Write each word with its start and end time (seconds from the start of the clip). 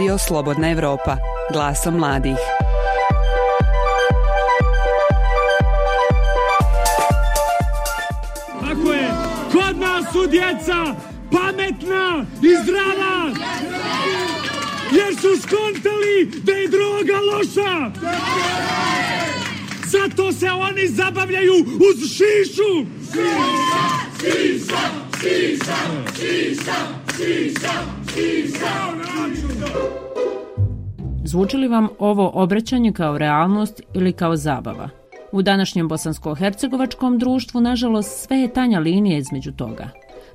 Radio 0.00 0.18
Slobodna 0.18 0.70
Evropa, 0.70 1.16
glasom 1.52 1.94
mladih. 1.94 2.36
Tako 8.60 8.92
je, 8.92 9.10
kod 9.52 9.78
nas 9.78 10.12
su 10.12 10.26
djeca 10.26 10.94
pametna 11.32 12.26
i 12.42 12.56
zdrava, 12.62 13.30
jer 14.92 15.16
su 15.20 15.42
skontali 15.42 16.30
da 16.42 16.52
je 16.52 16.68
droga 16.68 17.18
loša. 17.32 17.90
Zato 19.86 20.32
se 20.32 20.50
oni 20.50 20.88
zabavljaju 20.88 21.54
uz 21.54 22.08
šišu. 22.08 22.86
Šiša, 24.20 24.80
šiša, 25.20 25.78
šiša, 26.16 26.76
šiša, 27.16 27.72
šiša, 28.14 28.99
Zvuči 31.24 31.56
li 31.56 31.68
vam 31.68 31.88
ovo 31.98 32.30
obraćanje 32.34 32.92
kao 32.92 33.18
realnost 33.18 33.82
ili 33.94 34.12
kao 34.12 34.36
zabava? 34.36 34.88
U 35.32 35.42
današnjem 35.42 35.88
bosansko-hercegovačkom 35.88 37.18
društvu, 37.18 37.60
nažalost, 37.60 38.26
sve 38.26 38.36
je 38.36 38.52
tanja 38.52 38.78
linija 38.78 39.18
između 39.18 39.52
toga, 39.52 39.88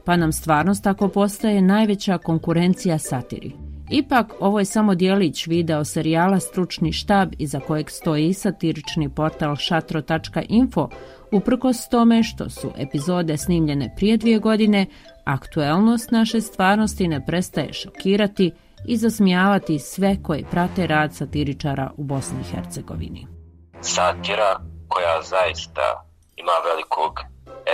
pa 0.06 0.16
nam 0.16 0.32
stvarnost 0.32 0.84
tako 0.84 1.08
postaje 1.08 1.62
najveća 1.62 2.18
konkurencija 2.18 2.98
satiri. 3.00 3.52
Ipak, 3.90 4.34
ovo 4.40 4.60
je 4.60 4.66
samo 4.66 4.96
dijelić 4.96 5.48
video 5.48 5.86
serijala 5.86 6.40
Stručni 6.40 6.92
štab 6.92 7.34
iza 7.38 7.60
kojeg 7.60 7.90
stoji 7.90 8.34
satirični 8.34 9.10
portal 9.10 9.56
šatro.info, 9.56 10.90
uprkos 11.32 11.90
tome 11.90 12.24
što 12.24 12.50
su 12.50 12.72
epizode 12.78 13.38
snimljene 13.38 13.94
prije 13.96 14.18
dvije 14.18 14.40
godine, 14.40 14.86
aktuelnost 15.24 16.12
naše 16.12 16.42
stvarnosti 16.42 17.08
ne 17.08 17.26
prestaje 17.26 17.74
šokirati 17.74 18.52
i 18.88 18.98
zasmijavati 18.98 19.80
sve 19.80 20.18
koji 20.24 20.46
prate 20.52 20.88
rad 20.88 21.16
satiričara 21.16 21.92
u 21.98 22.04
Bosni 22.04 22.38
i 22.42 22.56
Hercegovini. 22.56 23.28
Satira 23.82 24.60
koja 24.88 25.22
zaista 25.22 26.06
ima 26.36 26.52
velikog 26.70 27.20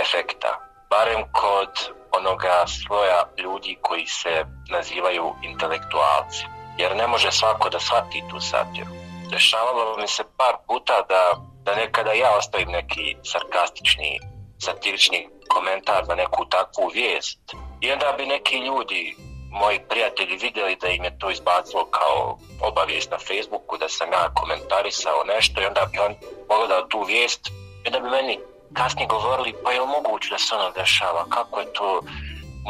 efekta, 0.02 0.50
barem 0.90 1.22
kod 1.32 1.72
onoga 2.18 2.64
sloja 2.66 3.20
ljudi 3.42 3.78
koji 3.80 4.06
se 4.06 4.44
nazivaju 4.70 5.34
intelektualci. 5.42 6.44
Jer 6.78 6.96
ne 6.96 7.06
može 7.06 7.30
svako 7.32 7.68
da 7.68 7.80
shvati 7.80 8.22
tu 8.30 8.40
satiru. 8.40 8.92
Dešavalo 9.30 9.96
mi 9.96 10.08
se 10.08 10.22
par 10.36 10.54
puta 10.66 10.96
da, 11.08 11.22
da 11.64 11.74
nekada 11.74 12.12
ja 12.12 12.30
ostavim 12.38 12.68
neki 12.68 13.16
sarkastični, 13.22 14.20
satirični 14.58 15.28
komentar 15.48 16.08
na 16.08 16.14
neku 16.14 16.44
takvu 16.44 16.90
vijest. 16.94 17.40
I 17.80 17.92
onda 17.92 18.14
bi 18.18 18.26
neki 18.26 18.56
ljudi, 18.58 19.16
moji 19.60 19.78
prijatelji, 19.90 20.36
vidjeli 20.46 20.76
da 20.80 20.88
im 20.88 21.04
je 21.04 21.18
to 21.18 21.30
izbacilo 21.30 21.84
kao 21.98 22.38
obavijest 22.68 23.10
na 23.10 23.18
Facebooku, 23.18 23.78
da 23.82 23.88
sam 23.88 24.08
ja 24.12 24.34
komentarisao 24.40 25.18
nešto 25.34 25.60
i 25.60 25.68
onda 25.70 25.82
bi 25.92 25.98
on 25.98 26.14
pogledao 26.48 26.82
tu 26.90 27.00
vijest 27.02 27.42
i 27.82 27.86
onda 27.88 28.00
bi 28.00 28.08
meni 28.10 28.38
kasnije 28.78 29.06
govorili 29.06 29.54
pa 29.62 29.72
je 29.72 29.80
li 29.80 29.86
moguće 29.86 30.28
da 30.30 30.38
se 30.38 30.54
ono 30.54 30.70
dešava, 30.70 31.24
kako 31.28 31.60
je 31.60 31.72
to 31.72 32.00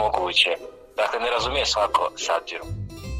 moguće. 0.03 0.51
Dakle, 0.97 1.21
ne 1.21 1.31
razumije 1.31 1.67
svako 1.67 2.11
satiru. 2.17 2.65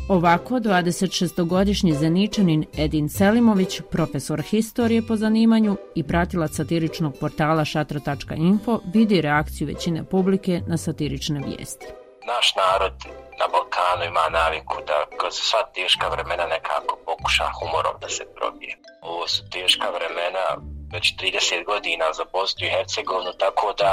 Ovako, 0.09 0.55
26-godišnji 0.55 1.93
zeničanin 1.93 2.67
Edin 2.79 3.09
Selimović, 3.09 3.81
profesor 3.91 4.43
historije 4.43 5.07
po 5.07 5.17
zanimanju 5.17 5.77
i 5.95 6.03
pratilac 6.03 6.57
satiričnog 6.57 7.15
portala 7.21 7.65
šatro.info, 7.65 8.81
vidi 8.95 9.21
reakciju 9.21 9.67
većine 9.67 10.05
publike 10.05 10.61
na 10.67 10.77
satirične 10.77 11.41
vijesti. 11.47 11.87
Naš 12.27 12.55
narod 12.57 13.22
na 13.43 13.49
Balkanu 13.49 14.05
ima 14.05 14.29
naviku 14.29 14.77
da 14.87 14.99
kroz 15.19 15.35
sva 15.35 15.63
teška 15.75 16.09
vremena 16.09 16.47
nekako 16.47 16.97
pokuša 17.07 17.47
humorom 17.59 17.95
da 18.01 18.09
se 18.09 18.25
probije. 18.37 18.75
Ovo 19.01 19.29
su 19.29 19.51
teška 19.51 19.89
vremena 19.91 20.47
već 20.93 21.15
30 21.21 21.65
godina 21.65 22.05
za 22.13 22.25
Bosnu 22.33 22.67
i 22.67 22.71
Hercegovinu, 22.71 23.33
tako 23.33 23.73
da 23.79 23.91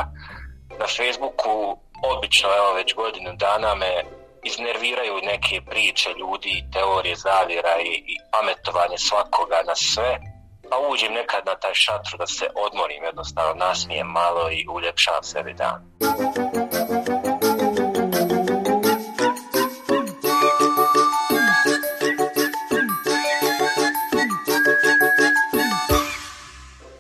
na 0.79 0.87
Facebooku 0.97 1.77
obično, 2.13 2.49
evo 2.59 2.73
već 2.73 2.95
godinu 2.95 3.31
dana 3.33 3.75
me 3.75 4.03
iznerviraju 4.43 5.15
neke 5.23 5.61
priče 5.69 6.09
ljudi, 6.19 6.63
teorije 6.73 7.15
zavjera 7.15 7.75
i, 7.79 7.93
i 8.13 8.15
pametovanje 8.31 8.97
svakoga 8.97 9.59
na 9.67 9.75
sve, 9.75 10.19
pa 10.69 10.77
uđem 10.91 11.13
nekad 11.13 11.45
na 11.45 11.55
taj 11.55 11.73
šatru 11.73 12.17
da 12.17 12.27
se 12.27 12.45
odmorim, 12.65 13.03
jednostavno 13.03 13.53
nasmijem 13.53 14.07
malo 14.07 14.51
i 14.51 14.65
uljepšavam 14.75 15.23
sebi 15.23 15.53
dan. 15.53 15.79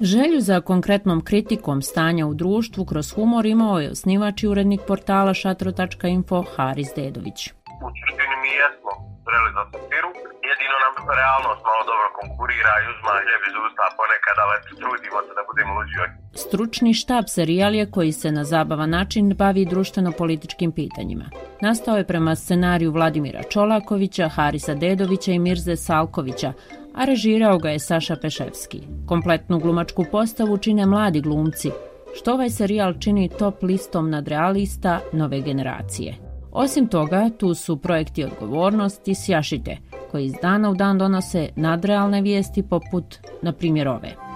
Želju 0.01 0.39
za 0.39 0.61
konkretnom 0.61 1.21
kritikom 1.21 1.81
stanja 1.81 2.25
u 2.27 2.33
društvu 2.33 2.85
kroz 2.85 3.13
humor 3.15 3.45
imao 3.45 3.79
je 3.79 3.91
osnivač 3.91 4.43
i 4.43 4.47
urednik 4.47 4.81
portala 4.87 5.33
šatro.info 5.33 6.43
Haris 6.55 6.89
Dedović. 6.95 7.39
U 7.85 7.89
suštini 7.99 8.35
mi 8.43 8.51
jesmo 8.61 8.91
zreli 9.25 9.49
za 9.57 9.63
satiru, 9.71 10.09
jedino 10.49 10.75
nam 10.85 10.93
realnost 11.21 11.61
malo 11.69 11.83
dobro 11.91 12.07
konkurira 12.19 12.73
i 12.79 12.89
uzma 12.91 13.13
ljebi 13.27 13.47
iz 13.51 13.57
usta 13.65 13.85
ponekad, 13.99 14.35
ali 14.43 14.55
trudimo 14.79 15.19
se 15.25 15.31
da 15.37 15.43
budemo 15.49 15.71
luđi 15.77 15.97
Stručni 16.43 16.93
štab 16.93 17.25
serijal 17.27 17.75
je 17.75 17.91
koji 17.91 18.11
se 18.11 18.31
na 18.31 18.43
zabavan 18.43 18.89
način 18.89 19.33
bavi 19.41 19.65
društveno-političkim 19.65 20.71
pitanjima. 20.71 21.25
Nastao 21.61 21.97
je 21.97 22.07
prema 22.07 22.35
scenariju 22.35 22.91
Vladimira 22.91 23.43
Čolakovića, 23.43 24.29
Harisa 24.29 24.73
Dedovića 24.73 25.31
i 25.31 25.39
Mirze 25.39 25.75
Salkovića, 25.75 26.53
a 26.99 27.05
režirao 27.05 27.57
ga 27.57 27.69
je 27.69 27.79
Saša 27.79 28.15
Peševski. 28.15 28.81
Kompletnu 29.05 29.59
glumačku 29.59 30.05
postavu 30.11 30.57
čine 30.57 30.85
mladi 30.85 31.21
glumci, 31.21 31.71
što 32.15 32.33
ovaj 32.33 32.49
serijal 32.49 32.93
čini 32.99 33.29
top 33.39 33.63
listom 33.63 34.09
nadrealista 34.09 34.99
nove 35.13 35.41
generacije. 35.41 36.15
Osim 36.51 36.87
toga, 36.87 37.29
tu 37.37 37.53
su 37.53 37.77
projekti 37.77 38.23
Odgovornost 38.23 39.07
i 39.07 39.15
Sjašite, 39.15 39.77
koji 40.11 40.25
iz 40.25 40.33
dana 40.41 40.69
u 40.69 40.75
dan 40.75 40.97
donose 40.97 41.49
nadrealne 41.55 42.21
vijesti 42.21 42.63
poput, 42.63 43.15
na 43.41 43.53
primjer, 43.53 43.87
ove. 43.87 44.28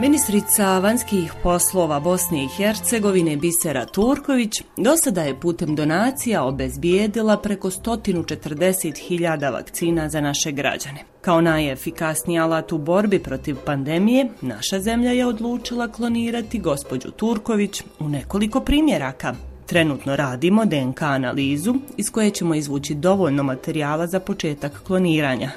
Ministrica 0.00 0.78
vanjskih 0.78 1.32
poslova 1.42 2.00
Bosne 2.00 2.44
i 2.44 2.48
Hercegovine 2.48 3.36
Bisera 3.36 3.84
Turković 3.86 4.62
do 4.76 4.96
sada 4.96 5.22
je 5.22 5.40
putem 5.40 5.74
donacija 5.76 6.44
obezbijedila 6.44 7.36
preko 7.36 7.70
140.000 7.70 9.52
vakcina 9.52 10.08
za 10.08 10.20
naše 10.20 10.52
građane. 10.52 11.04
Kao 11.20 11.40
najefikasniji 11.40 12.38
alat 12.38 12.72
u 12.72 12.78
borbi 12.78 13.18
protiv 13.18 13.56
pandemije, 13.66 14.28
naša 14.40 14.80
zemlja 14.80 15.10
je 15.10 15.26
odlučila 15.26 15.88
klonirati 15.88 16.58
gospođu 16.58 17.10
Turković 17.10 17.82
u 17.98 18.08
nekoliko 18.08 18.60
primjeraka. 18.60 19.34
Trenutno 19.66 20.16
radimo 20.16 20.64
DNK 20.64 21.02
analizu 21.02 21.74
iz 21.96 22.10
koje 22.10 22.30
ćemo 22.30 22.54
izvući 22.54 22.94
dovoljno 22.94 23.42
materijala 23.42 24.06
za 24.06 24.20
početak 24.20 24.82
kloniranja 24.86 25.50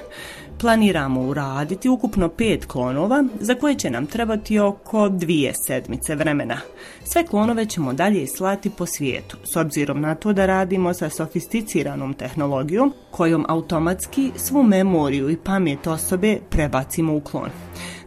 planiramo 0.60 1.22
uraditi 1.22 1.90
ukupno 1.90 2.30
pet 2.30 2.66
klonova 2.66 3.24
za 3.40 3.56
koje 3.56 3.76
će 3.76 3.90
nam 3.90 4.06
trebati 4.06 4.60
oko 4.60 5.10
dvije 5.10 5.54
sedmice 5.68 6.16
vremena. 6.16 6.58
Sve 7.04 7.26
klonove 7.26 7.66
ćemo 7.66 7.94
dalje 7.94 8.28
slati 8.28 8.70
po 8.70 8.86
svijetu, 8.86 9.38
s 9.44 9.56
obzirom 9.56 10.02
na 10.02 10.16
to 10.16 10.34
da 10.34 10.46
radimo 10.46 10.94
sa 10.94 11.10
sofisticiranom 11.10 12.14
tehnologijom 12.14 12.94
kojom 13.12 13.46
automatski 13.48 14.32
svu 14.36 14.64
memoriju 14.64 15.30
i 15.30 15.38
pamet 15.38 15.88
osobe 15.88 16.38
prebacimo 16.50 17.16
u 17.16 17.20
klon. 17.20 17.50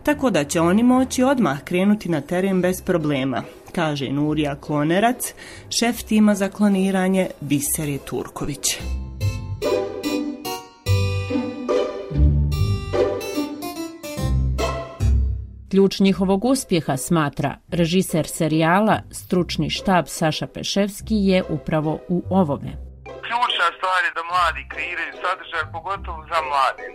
Tako 0.03 0.31
da 0.31 0.44
će 0.44 0.61
oni 0.61 0.82
moći 0.82 1.22
odmah 1.22 1.65
krenuti 1.65 2.09
na 2.09 2.21
teren 2.21 2.61
bez 2.61 2.82
problema, 2.82 3.43
kaže 3.72 4.09
Nurija 4.09 4.55
Klonerac, 4.55 5.35
šef 5.79 6.02
tima 6.02 6.35
za 6.35 6.49
kloniranje 6.49 7.31
Biseri 7.40 7.99
Turković. 7.99 8.79
Ključ 15.75 15.94
njihovog 16.00 16.44
uspjeha, 16.44 16.97
smatra 16.97 17.53
režiser 17.81 18.26
serijala, 18.38 18.97
stručni 19.21 19.69
štab 19.76 20.05
Saša 20.17 20.47
Peševski, 20.55 21.17
je 21.31 21.38
upravo 21.56 21.93
u 22.15 22.19
ovome. 22.41 22.71
Ključna 23.26 23.67
stvar 23.76 24.00
je 24.06 24.12
da 24.19 24.23
mladi 24.32 24.62
kreiraju 24.73 25.12
sadržaj, 25.23 25.65
pogotovo 25.76 26.21
za 26.31 26.38
mladi. 26.49 26.87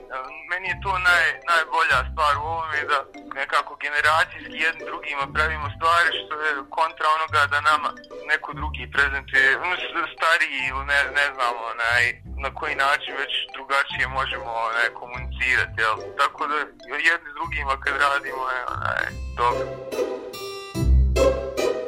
Meni 0.49 0.67
je 0.71 0.81
to 0.83 0.93
naj, 1.07 1.25
najbolja 1.51 1.99
stvar 2.09 2.33
u 2.37 2.45
ovome 2.53 2.79
da 2.91 2.99
nekako 3.39 3.71
generacijski 3.85 4.57
jedni 4.65 4.83
drugima 4.89 5.23
pravimo 5.35 5.67
stvari 5.77 6.09
što 6.19 6.33
je 6.45 6.51
kontra 6.77 7.07
onoga 7.17 7.41
da 7.53 7.67
nama 7.71 7.89
neko 8.31 8.49
drugi 8.59 8.83
prezentuje 8.95 9.47
stariji 10.15 10.61
ili 10.71 10.83
ne, 10.91 10.99
ne 11.19 11.27
znam 11.35 11.53
onaj, 11.71 12.03
na 12.43 12.49
koji 12.57 12.75
način 12.85 13.13
već 13.21 13.33
drugačije 13.55 14.05
možemo 14.19 14.49
onaj, 14.69 14.87
komunicirati. 14.99 15.28
Jel? 15.81 15.97
Tako 16.17 16.47
da 16.47 16.55
jedni 17.09 17.29
s 17.31 17.35
drugima 17.37 17.73
kad 17.83 17.93
radimo 17.93 18.43
je 18.55 18.61
onaj, 18.75 19.05
dobro. 19.37 19.65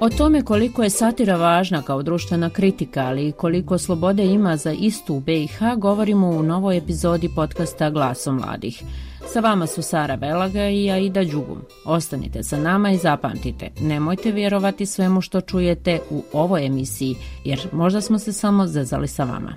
O 0.01 0.09
tome 0.09 0.45
koliko 0.45 0.83
je 0.83 0.89
satira 0.89 1.35
važna 1.35 1.81
kao 1.81 2.03
društvena 2.03 2.49
kritika, 2.49 2.99
ali 2.99 3.27
i 3.27 3.31
koliko 3.31 3.77
slobode 3.77 4.25
ima 4.25 4.57
za 4.57 4.71
istu 4.71 5.15
u 5.15 5.19
BiH, 5.19 5.59
govorimo 5.77 6.29
u 6.29 6.43
novoj 6.43 6.77
epizodi 6.77 7.29
podcasta 7.35 7.89
Glasom 7.89 8.35
mladih. 8.35 8.83
Sa 9.27 9.39
vama 9.39 9.67
su 9.67 9.81
Sara 9.81 10.15
Velaga 10.15 10.69
i 10.69 10.91
Aida 10.91 11.23
Đugum. 11.23 11.61
Ostanite 11.85 12.43
sa 12.43 12.57
nama 12.57 12.91
i 12.91 12.97
zapamtite, 12.97 13.71
nemojte 13.81 14.31
vjerovati 14.31 14.85
svemu 14.85 15.21
što 15.21 15.41
čujete 15.41 15.99
u 16.09 16.23
ovoj 16.33 16.65
emisiji, 16.65 17.15
jer 17.43 17.67
možda 17.71 18.01
smo 18.01 18.19
se 18.19 18.33
samo 18.33 18.67
zezali 18.67 19.07
sa 19.07 19.23
vama. 19.23 19.55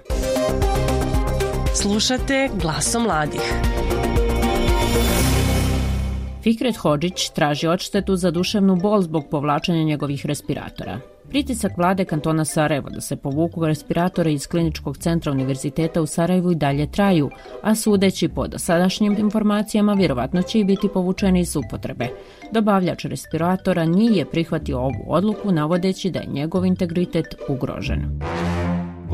Slušate 1.74 2.48
Glasom 2.62 3.02
mladih. 3.02 3.40
Fikret 6.42 6.76
Hođić 6.76 7.30
traži 7.30 7.66
odštetu 7.66 8.16
za 8.16 8.30
duševnu 8.30 8.76
bol 8.76 9.02
zbog 9.02 9.24
povlačenja 9.30 9.82
njegovih 9.84 10.26
respiratora. 10.26 11.00
Pritisak 11.28 11.76
vlade 11.76 12.04
kantona 12.04 12.44
Sarajevo 12.44 12.90
da 12.90 13.00
se 13.00 13.16
povuku 13.16 13.66
respiratore 13.66 14.32
iz 14.32 14.46
kliničkog 14.46 14.96
centra 14.98 15.32
univerziteta 15.32 16.02
u 16.02 16.06
Sarajevu 16.06 16.52
i 16.52 16.54
dalje 16.54 16.90
traju, 16.92 17.30
a 17.62 17.74
sudeći 17.74 18.28
po 18.28 18.46
dosadašnjim 18.48 19.16
informacijama 19.18 19.94
vjerovatno 19.94 20.42
će 20.42 20.60
i 20.60 20.64
biti 20.64 20.88
povučeni 20.88 21.40
iz 21.40 21.56
upotrebe. 21.56 22.08
Dobavljač 22.52 23.04
respiratora 23.04 23.84
nije 23.84 24.24
prihvatio 24.24 24.78
ovu 24.78 25.04
odluku 25.06 25.52
navodeći 25.52 26.10
da 26.10 26.18
je 26.18 26.32
njegov 26.32 26.66
integritet 26.66 27.34
ugrožen. 27.48 28.20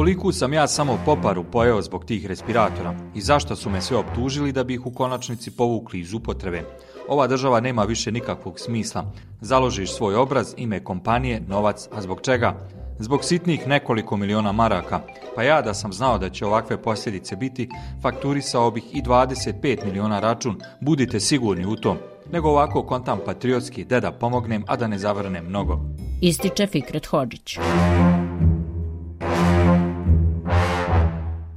Koliku 0.00 0.32
sam 0.32 0.52
ja 0.52 0.67
samo 0.69 0.99
poparu 1.05 1.44
pojeo 1.44 1.82
zbog 1.82 2.05
tih 2.05 2.26
respiratora 2.26 2.94
i 3.14 3.20
zašto 3.20 3.56
su 3.56 3.70
me 3.70 3.81
sve 3.81 3.97
optužili 3.97 4.52
da 4.52 4.64
bi 4.64 4.75
ih 4.75 4.87
u 4.87 4.91
konačnici 4.91 5.50
povukli 5.50 6.00
iz 6.00 6.14
upotrebe. 6.14 6.62
Ova 7.08 7.26
država 7.26 7.61
nema 7.61 7.82
više 7.85 8.12
nikakvog 8.12 8.61
smisla. 8.61 9.12
Založiš 9.41 9.93
svoj 9.93 10.14
obraz, 10.14 10.55
ime 10.56 10.85
kompanije, 10.85 11.41
novac, 11.49 11.88
a 11.93 12.02
zbog 12.02 12.20
čega? 12.23 12.69
Zbog 12.99 13.25
sitnih 13.25 13.67
nekoliko 13.67 14.17
miliona 14.17 14.52
maraka. 14.52 15.00
Pa 15.37 15.43
ja 15.43 15.62
da 15.62 15.75
sam 15.75 15.93
znao 15.93 16.19
da 16.19 16.31
će 16.31 16.46
ovakve 16.46 16.82
posljedice 16.82 17.37
biti, 17.37 17.69
fakturisao 18.03 18.70
bih 18.70 18.85
i 18.93 19.03
25 19.03 19.85
miliona 19.85 20.20
račun, 20.20 20.61
budite 20.81 21.20
sigurni 21.20 21.67
u 21.67 21.76
tom. 21.76 21.96
Nego 22.32 22.49
ovako 22.49 22.82
kontam 22.82 23.19
patriotski, 23.26 23.85
da 23.85 24.00
da 24.00 24.12
pomognem, 24.12 24.64
a 24.67 24.76
da 24.76 24.87
ne 24.87 24.99
zavrnem 24.99 25.46
mnogo. 25.46 25.81
Ističe 26.20 26.67
Fikret 26.67 27.06
Hođić. 27.06 27.58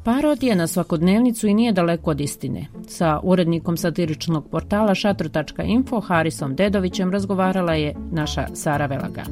Parodija 0.05 0.55
na 0.55 0.67
svakodnevnicu 0.67 1.47
i 1.47 1.53
nije 1.53 1.71
daleko 1.71 2.11
od 2.11 2.21
istine. 2.21 2.61
Sa 2.87 3.19
urednikom 3.23 3.77
satiričnog 3.77 4.43
portala 4.51 4.95
šatro.info 4.95 5.99
Harisom 5.99 6.55
Dedovićem 6.55 7.11
razgovarala 7.11 7.73
je 7.73 7.93
naša 8.11 8.43
Sara 8.61 8.85
Velaga. 8.85 9.23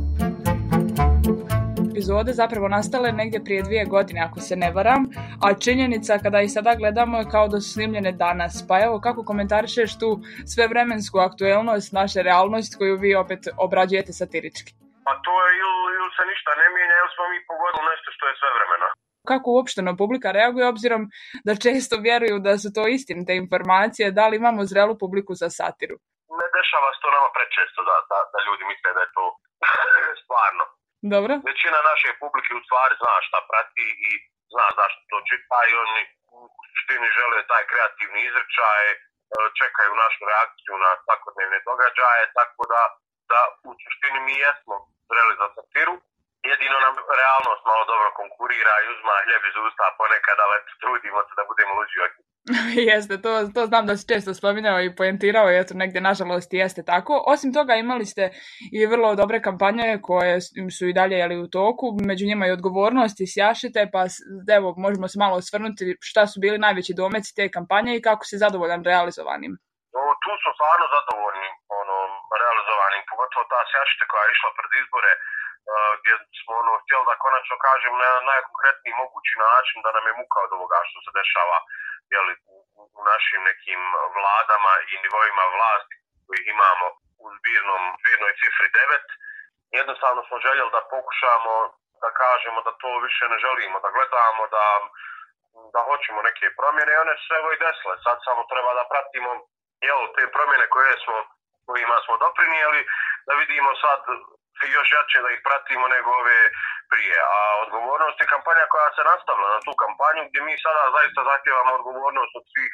Epizode 1.91 2.31
zapravo 2.33 2.67
nastale 2.67 3.11
negdje 3.11 3.43
prije 3.43 3.61
dvije 3.63 3.85
godine, 3.85 4.19
ako 4.27 4.39
se 4.39 4.55
ne 4.55 4.71
varam, 4.71 5.01
a 5.45 5.53
činjenica 5.53 6.17
kada 6.23 6.41
ih 6.41 6.51
sada 6.51 6.75
gledamo 6.75 7.17
je 7.17 7.29
kao 7.31 7.47
da 7.47 7.59
su 7.61 7.69
snimljene 7.71 8.11
danas. 8.11 8.53
Pa 8.67 8.75
evo, 8.85 8.99
kako 8.99 9.23
komentarišeš 9.23 9.99
tu 9.99 10.09
svevremensku 10.53 11.17
aktuelnost, 11.19 11.93
naše 11.93 12.19
realnost 12.23 12.77
koju 12.77 12.95
vi 13.03 13.15
opet 13.15 13.41
obrađujete 13.65 14.11
satirički? 14.13 14.71
Pa 15.07 15.13
to 15.25 15.33
je 15.45 15.49
ili, 15.63 15.81
ili 15.97 16.11
se 16.17 16.23
ništa 16.31 16.51
ne 16.61 16.67
mijenja 16.73 16.95
ili 17.01 17.11
smo 17.15 17.23
mi 17.31 17.39
pogodili 17.49 17.85
nešto 17.91 18.07
što 18.15 18.23
je 18.29 18.35
sve 18.39 18.49
vremena 18.57 19.00
kako 19.29 19.47
uopšteno 19.51 19.91
publika 20.01 20.29
reaguje 20.37 20.65
obzirom 20.73 21.01
da 21.47 21.61
često 21.65 21.95
vjeruju 22.07 22.35
da 22.47 22.53
su 22.61 22.69
to 22.77 22.83
istinite 22.97 23.33
informacije, 23.43 24.15
da 24.17 24.23
li 24.27 24.35
imamo 24.41 24.69
zrelu 24.71 24.93
publiku 25.03 25.33
za 25.41 25.49
satiru? 25.59 25.95
Ne 26.39 26.47
dešava 26.57 26.89
se 26.93 26.99
to 27.03 27.09
nama 27.17 27.29
prečesto 27.37 27.79
da, 27.89 27.95
da, 28.11 28.19
da 28.33 28.37
ljudi 28.47 28.63
misle 28.71 28.89
da 28.97 29.01
je 29.05 29.13
to 29.17 29.25
stvarno. 30.23 30.63
Dobro. 31.13 31.33
Većina 31.51 31.79
naše 31.91 32.09
publike 32.23 32.51
u 32.59 32.65
stvari 32.65 32.93
zna 33.01 33.13
šta 33.27 33.39
prati 33.49 33.85
i 34.09 34.11
zna 34.53 34.67
zašto 34.79 35.01
to 35.11 35.17
čita 35.29 35.59
i 35.69 35.73
oni 35.83 36.03
u 36.37 36.39
suštini 36.67 37.07
žele 37.17 37.39
taj 37.51 37.63
kreativni 37.71 38.19
izrečaj, 38.29 38.83
e, 38.91 38.97
čekaju 39.59 40.01
našu 40.03 40.21
reakciju 40.31 40.75
na 40.85 40.91
svakodnevne 41.03 41.59
događaje, 41.69 42.23
tako 42.39 42.61
da, 42.73 42.81
da 43.31 43.39
u 43.69 43.71
suštini 43.83 44.19
mi 44.27 44.35
jesmo 44.45 44.75
zreli 45.09 45.33
za 45.41 45.47
satiru, 45.55 45.95
jedino 46.49 46.77
nam 46.85 46.95
realnost 47.21 47.63
malo 47.71 47.83
dobro 47.91 48.09
konkurira 48.19 48.75
i 48.79 48.89
uzma 48.93 49.15
hljeb 49.25 49.43
iz 49.49 49.55
usta 49.67 49.85
ponekad, 49.99 50.37
ali 50.45 50.55
trudimo 50.81 51.19
se 51.27 51.33
da 51.37 51.43
budemo 51.49 51.71
luđi 51.79 51.97
od 52.05 52.11
Jeste, 52.89 53.15
to, 53.25 53.31
to 53.55 53.61
znam 53.71 53.85
da 53.85 53.93
si 53.97 54.09
često 54.11 54.33
spominjao 54.33 54.79
i 54.81 54.95
poentirao 54.99 55.47
i 55.51 55.59
eto 55.61 55.73
negdje 55.81 56.07
nažalost 56.09 56.49
jeste 56.53 56.81
tako. 56.91 57.13
Osim 57.33 57.49
toga 57.57 57.73
imali 57.75 58.05
ste 58.11 58.23
i 58.77 58.79
vrlo 58.93 59.15
dobre 59.21 59.37
kampanje 59.47 59.99
koje 60.07 60.33
su 60.77 60.83
i 60.87 60.93
dalje 60.99 61.15
jeli, 61.21 61.37
u 61.43 61.47
toku, 61.57 61.85
među 62.09 62.23
njima 62.29 62.45
i 62.47 62.55
odgovornost 62.57 63.17
i 63.21 63.31
sjašite, 63.33 63.81
pa 63.93 64.01
evo 64.57 64.67
možemo 64.85 65.07
se 65.07 65.17
malo 65.23 65.35
osvrnuti 65.41 65.83
šta 66.09 66.23
su 66.31 66.35
bili 66.43 66.57
najveći 66.65 66.99
domeci 67.01 67.35
te 67.37 67.45
kampanje 67.57 67.91
i 67.95 68.05
kako 68.07 68.23
si 68.25 68.41
zadovoljan 68.43 68.81
realizovanim. 68.91 69.53
O, 69.99 70.01
tu 70.23 70.31
su 70.41 70.49
stvarno 70.57 70.85
zadovoljni 70.97 71.49
ono, 71.81 71.97
realizovanim, 72.41 73.01
pogotovo 73.11 73.43
ta 73.53 73.61
sjašite 73.71 74.03
koja 74.09 74.23
je 74.23 74.33
išla 74.35 74.49
pred 74.57 74.71
izbore, 74.81 75.11
gdje 75.99 76.13
smo 76.39 76.53
ono, 76.61 76.71
htjeli 76.83 77.05
da 77.09 77.23
konačno 77.25 77.55
kažem 77.67 77.93
na 78.03 78.09
najkonkretniji 78.31 78.99
mogući 79.01 79.33
način 79.45 79.77
da 79.85 79.89
nam 79.95 80.05
je 80.09 80.19
muka 80.21 80.37
od 80.45 80.51
ovoga 80.57 80.79
što 80.89 80.99
se 81.05 81.11
dešava 81.19 81.57
jeli, 82.15 82.33
u, 82.55 82.57
u 82.97 82.99
našim 83.11 83.41
nekim 83.49 83.81
vladama 84.15 84.73
i 84.91 84.93
nivoima 85.03 85.45
vlasti 85.55 85.95
koji 86.25 86.41
imamo 86.55 86.85
u 87.23 87.25
zbirnom, 87.35 87.83
zbirnoj 87.99 88.33
cifri 88.39 88.67
9. 88.79 89.01
Jednostavno 89.79 90.21
smo 90.27 90.43
željeli 90.45 90.71
da 90.77 90.89
pokušamo 90.95 91.53
da 92.03 92.09
kažemo 92.23 92.59
da 92.67 92.71
to 92.81 92.91
više 93.07 93.23
ne 93.33 93.37
želimo, 93.45 93.77
da 93.85 93.89
gledamo, 93.95 94.43
da, 94.55 94.65
da 95.73 95.79
hoćemo 95.89 96.19
neke 96.29 96.45
promjene 96.59 96.91
i 96.93 97.01
one 97.03 97.15
su 97.23 97.29
evo 97.39 97.47
i 97.51 97.61
desile. 97.65 97.95
Sad 98.05 98.17
samo 98.27 98.41
treba 98.51 98.71
da 98.79 98.83
pratimo 98.91 99.31
jel, 99.87 100.01
te 100.15 100.23
promjene 100.35 100.65
koje 100.75 100.93
smo, 101.03 101.17
kojima 101.67 101.97
smo 102.05 102.13
doprinijeli, 102.23 102.81
da 103.27 103.33
vidimo 103.41 103.69
sad 103.85 104.01
još 104.77 104.89
jače 104.97 105.19
da 105.25 105.29
ih 105.31 105.41
pratimo 105.47 105.85
nego 105.95 106.09
ove 106.21 106.39
prije. 106.91 107.17
A 107.35 107.39
odgovornost 107.63 108.17
je 108.21 108.31
kampanja 108.33 108.65
koja 108.73 108.89
se 108.95 109.03
nastavlja 109.11 109.47
na 109.55 109.59
tu 109.65 109.73
kampanju 109.83 110.21
gdje 110.29 110.39
mi 110.47 110.63
sada 110.65 110.83
zaista 110.97 111.21
zahtjevamo 111.29 111.71
odgovornost 111.79 112.33
od 112.39 112.45
svih 112.51 112.73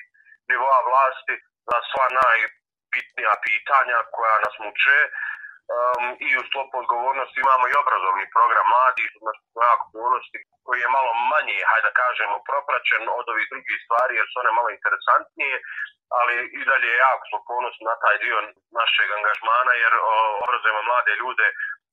nivoa 0.49 0.79
vlasti 0.89 1.35
za 1.69 1.77
sva 1.89 2.05
najbitnija 2.21 3.33
pitanja 3.47 3.97
koja 4.15 4.35
nas 4.45 4.55
muče 4.63 4.99
um, 5.75 6.05
i 6.27 6.29
u 6.39 6.43
sklopu 6.47 6.75
odgovornosti 6.83 7.37
imamo 7.39 7.65
i 7.67 7.79
obrazovni 7.83 8.25
program 8.35 8.67
mladih, 8.73 9.09
znači 9.23 9.41
odgovornosti 9.87 10.37
koji 10.65 10.79
je 10.81 10.95
malo 10.97 11.11
manje, 11.33 11.57
hajde 11.69 11.87
da 11.87 11.97
kažemo, 12.01 12.35
propraćen 12.49 13.03
od 13.19 13.25
ovih 13.33 13.45
drugih 13.51 13.79
stvari 13.85 14.13
jer 14.19 14.25
su 14.27 14.35
one 14.41 14.51
malo 14.57 14.69
interesantnije, 14.77 15.57
ali 16.19 16.35
i 16.59 16.61
dalje 16.69 16.89
jako 17.05 17.23
smo 17.29 17.39
ponosni 17.51 17.83
na 17.91 17.95
taj 18.03 18.15
dio 18.23 18.37
našeg 18.79 19.07
angažmana 19.17 19.73
jer 19.83 19.93
obrazujemo 20.43 20.81
mlade 20.89 21.13
ljude 21.21 21.47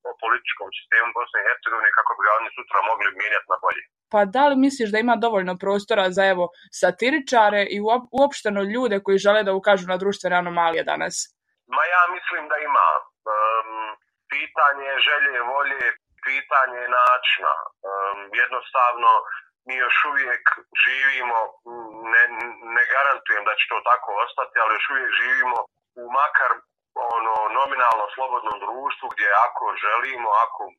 o 0.09 0.11
političkom 0.23 0.67
sistemu 0.77 1.09
Bosne 1.17 1.37
i 1.41 1.47
Hercegovine 1.47 1.89
kako 1.97 2.11
bi 2.17 2.21
ga 2.27 2.31
oni 2.39 2.49
sutra 2.57 2.79
mogli 2.89 3.09
mijenjati 3.19 3.51
na 3.53 3.57
bolje. 3.63 3.83
Pa 4.13 4.21
da 4.35 4.43
li 4.49 4.55
misliš 4.65 4.89
da 4.93 4.97
ima 4.99 5.15
dovoljno 5.25 5.53
prostora 5.63 6.05
za 6.17 6.23
evo 6.33 6.45
satiričare 6.81 7.61
i 7.75 7.77
uopšteno 8.19 8.61
ljude 8.73 8.97
koji 9.05 9.23
žele 9.25 9.41
da 9.47 9.57
ukažu 9.59 9.85
na 9.93 9.97
društvene 10.03 10.35
anomalije 10.43 10.83
danas? 10.91 11.15
Ma 11.75 11.83
ja 11.93 12.03
mislim 12.15 12.43
da 12.51 12.57
ima. 12.69 12.87
Um, 13.33 13.85
pitanje 14.35 14.91
želje, 15.07 15.35
volje, 15.53 15.85
pitanje 16.27 16.83
načina. 16.99 17.55
Um, 17.89 18.19
jednostavno 18.43 19.11
mi 19.67 19.75
još 19.85 19.97
uvijek 20.11 20.43
živimo, 20.85 21.39
ne, 22.13 22.23
ne 22.75 22.83
garantujem 22.93 23.43
da 23.49 23.53
će 23.59 23.65
to 23.71 23.79
tako 23.89 24.09
ostati, 24.25 24.55
ali 24.61 24.75
još 24.77 24.87
uvijek 24.93 25.11
živimo 25.21 25.57
u 26.01 26.03
makar 26.19 26.51
ono 27.13 27.35
nominalno 27.59 28.05
slobodnom 28.15 28.57
društvu 28.65 29.05
gdje 29.13 29.29
ako 29.47 29.63
želimo, 29.83 30.29
ako 30.45 30.63
e, 30.69 30.73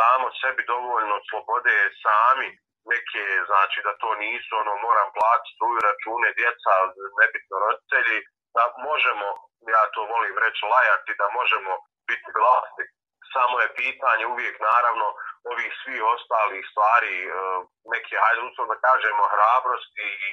damo 0.00 0.26
sebi 0.40 0.62
dovoljno 0.72 1.16
slobode 1.28 1.76
sami 2.04 2.48
neke, 2.92 3.24
znači 3.48 3.78
da 3.86 3.92
to 4.02 4.10
nisu 4.24 4.52
ono 4.62 4.74
moram 4.86 5.08
platiti 5.16 5.52
struju 5.54 5.78
račune 5.88 6.28
djeca, 6.38 6.72
nebitno 7.20 7.54
roditelji, 7.64 8.18
da 8.56 8.64
možemo, 8.88 9.26
ja 9.74 9.82
to 9.94 10.00
volim 10.14 10.36
reći 10.44 10.62
lajati, 10.72 11.12
da 11.20 11.26
možemo 11.38 11.72
biti 12.08 12.28
vlasnik. 12.38 12.90
Samo 13.34 13.56
je 13.60 13.74
pitanje 13.82 14.24
uvijek 14.26 14.56
naravno 14.70 15.06
ovih 15.52 15.72
svi 15.80 15.96
ostalih 16.14 16.62
stvari, 16.70 17.14
e, 17.26 17.30
neke, 17.92 18.14
hajde 18.22 18.42
da 18.72 18.76
kažemo, 18.86 19.22
hrabrosti 19.34 20.08
i 20.26 20.28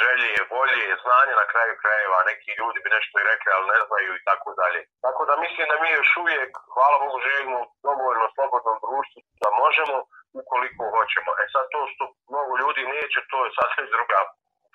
želje, 0.00 0.32
volje, 0.54 0.84
znanje 1.04 1.34
na 1.42 1.46
kraju 1.52 1.72
krajeva, 1.82 2.18
neki 2.30 2.50
ljudi 2.60 2.78
bi 2.84 2.94
nešto 2.96 3.14
i 3.18 3.28
rekli, 3.30 3.48
ali 3.56 3.70
ne 3.74 3.80
znaju 3.86 4.10
i 4.16 4.24
tako 4.28 4.50
dalje. 4.60 4.80
Tako 5.06 5.22
da 5.28 5.34
mislim 5.44 5.66
da 5.68 5.76
mi 5.82 5.88
još 5.90 6.10
uvijek, 6.22 6.50
hvala 6.74 6.96
Bogu, 7.02 7.18
živimo 7.26 7.56
u 7.62 7.68
dovoljno 7.88 8.26
slobodnom 8.34 8.76
društvu 8.84 9.18
da 9.42 9.48
možemo 9.62 9.96
ukoliko 10.40 10.82
hoćemo. 10.94 11.30
E 11.42 11.44
sad 11.54 11.64
to 11.72 11.80
što 11.92 12.04
mnogo 12.30 12.52
ljudi 12.62 12.82
neće, 12.94 13.18
to 13.30 13.38
je 13.44 13.56
sasvim 13.58 13.86
druga, 13.94 14.18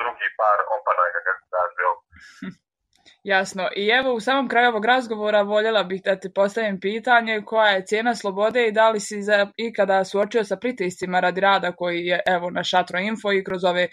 drugi 0.01 0.27
par 0.39 0.57
opanaka, 0.77 1.19
kako 1.27 1.43
kaže. 1.55 1.81
Jasno. 3.23 3.63
I 3.75 3.83
evo 3.99 4.13
u 4.13 4.19
samom 4.19 4.47
kraju 4.47 4.69
ovog 4.69 4.85
razgovora 4.85 5.41
voljela 5.41 5.83
bih 5.83 6.01
da 6.05 6.15
ti 6.15 6.33
postavim 6.35 6.79
pitanje 6.79 7.43
koja 7.45 7.69
je 7.69 7.85
cijena 7.85 8.15
slobode 8.15 8.67
i 8.67 8.71
da 8.71 8.89
li 8.89 8.99
si 8.99 9.21
za, 9.21 9.47
ikada 9.57 10.03
suočio 10.03 10.43
sa 10.43 10.55
pritiscima 10.57 11.19
radi 11.19 11.41
rada 11.41 11.71
koji 11.71 11.99
je 12.05 12.19
evo 12.25 12.49
na 12.49 12.63
Šatro 12.63 12.99
Info 12.99 13.31
i 13.33 13.43
kroz 13.43 13.63
ove 13.63 13.87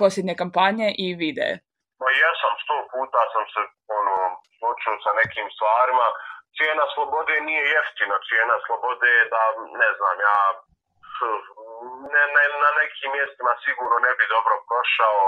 posljednje 0.00 0.34
kampanje 0.42 0.88
i 1.04 1.06
videe. 1.22 1.54
Pa 2.00 2.08
jesam, 2.20 2.54
sto 2.62 2.76
puta 2.92 3.20
sam 3.32 3.44
se 3.52 3.60
ono, 3.98 4.16
suočio 4.56 4.94
sa 5.04 5.10
nekim 5.20 5.46
stvarima. 5.56 6.06
Cijena 6.56 6.86
slobode 6.94 7.34
nije 7.48 7.64
jeftina, 7.74 8.16
cijena 8.26 8.56
slobode 8.66 9.08
je 9.18 9.24
da, 9.34 9.42
ne 9.82 9.90
znam, 9.96 10.16
ja 10.28 10.38
ne, 12.14 12.22
ne, 12.34 12.44
na 12.64 12.70
nekim 12.80 13.10
mjestima 13.16 13.52
sigurno 13.64 13.96
ne 14.06 14.12
bi 14.18 14.24
dobro 14.34 14.54
prošao, 14.68 15.20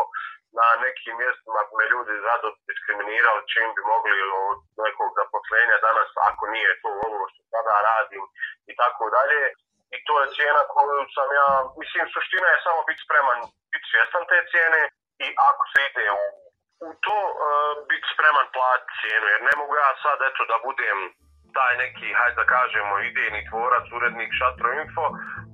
na 0.59 0.67
nekim 0.85 1.15
mjestima 1.23 1.61
me 1.79 1.85
ljudi 1.93 2.15
rado 2.29 2.49
diskriminirali 2.69 3.49
čim 3.53 3.69
bi 3.77 3.83
mogli 3.93 4.17
od 4.49 4.59
nekog 4.85 5.09
zaposlenja 5.19 5.77
danas 5.87 6.11
ako 6.29 6.43
nije 6.55 6.73
to 6.83 6.89
ovo 7.07 7.21
što 7.31 7.41
sada 7.53 7.75
radim 7.89 8.25
i 8.71 8.73
tako 8.81 9.05
dalje. 9.17 9.41
I 9.95 9.97
to 10.07 10.15
je 10.21 10.33
cijena 10.37 10.63
koju 10.73 11.03
sam 11.17 11.29
ja, 11.41 11.49
mislim 11.81 12.05
suština 12.15 12.49
je 12.53 12.65
samo 12.67 12.81
biti 12.89 13.05
spreman, 13.07 13.39
biti 13.73 13.87
svjestan 13.91 14.25
te 14.31 14.39
cijene 14.51 14.83
i 15.25 15.29
ako 15.49 15.63
se 15.73 15.79
ide 15.89 16.07
u, 16.23 16.25
u 16.87 16.89
to, 17.05 17.19
uh, 17.29 17.73
biti 17.91 18.07
spreman 18.15 18.49
platiti 18.57 18.97
cijenu 19.01 19.27
jer 19.33 19.41
ne 19.49 19.55
mogu 19.61 19.73
ja 19.85 19.91
sad 20.05 20.19
eto 20.29 20.43
da 20.51 20.57
budem 20.69 20.99
taj 21.57 21.73
neki, 21.83 22.07
hajde 22.19 22.37
da 22.41 22.45
kažemo, 22.55 22.93
idejni 23.11 23.41
tvorac, 23.51 23.87
urednik 23.97 24.31
Šatro 24.39 24.69
Info, 24.83 25.07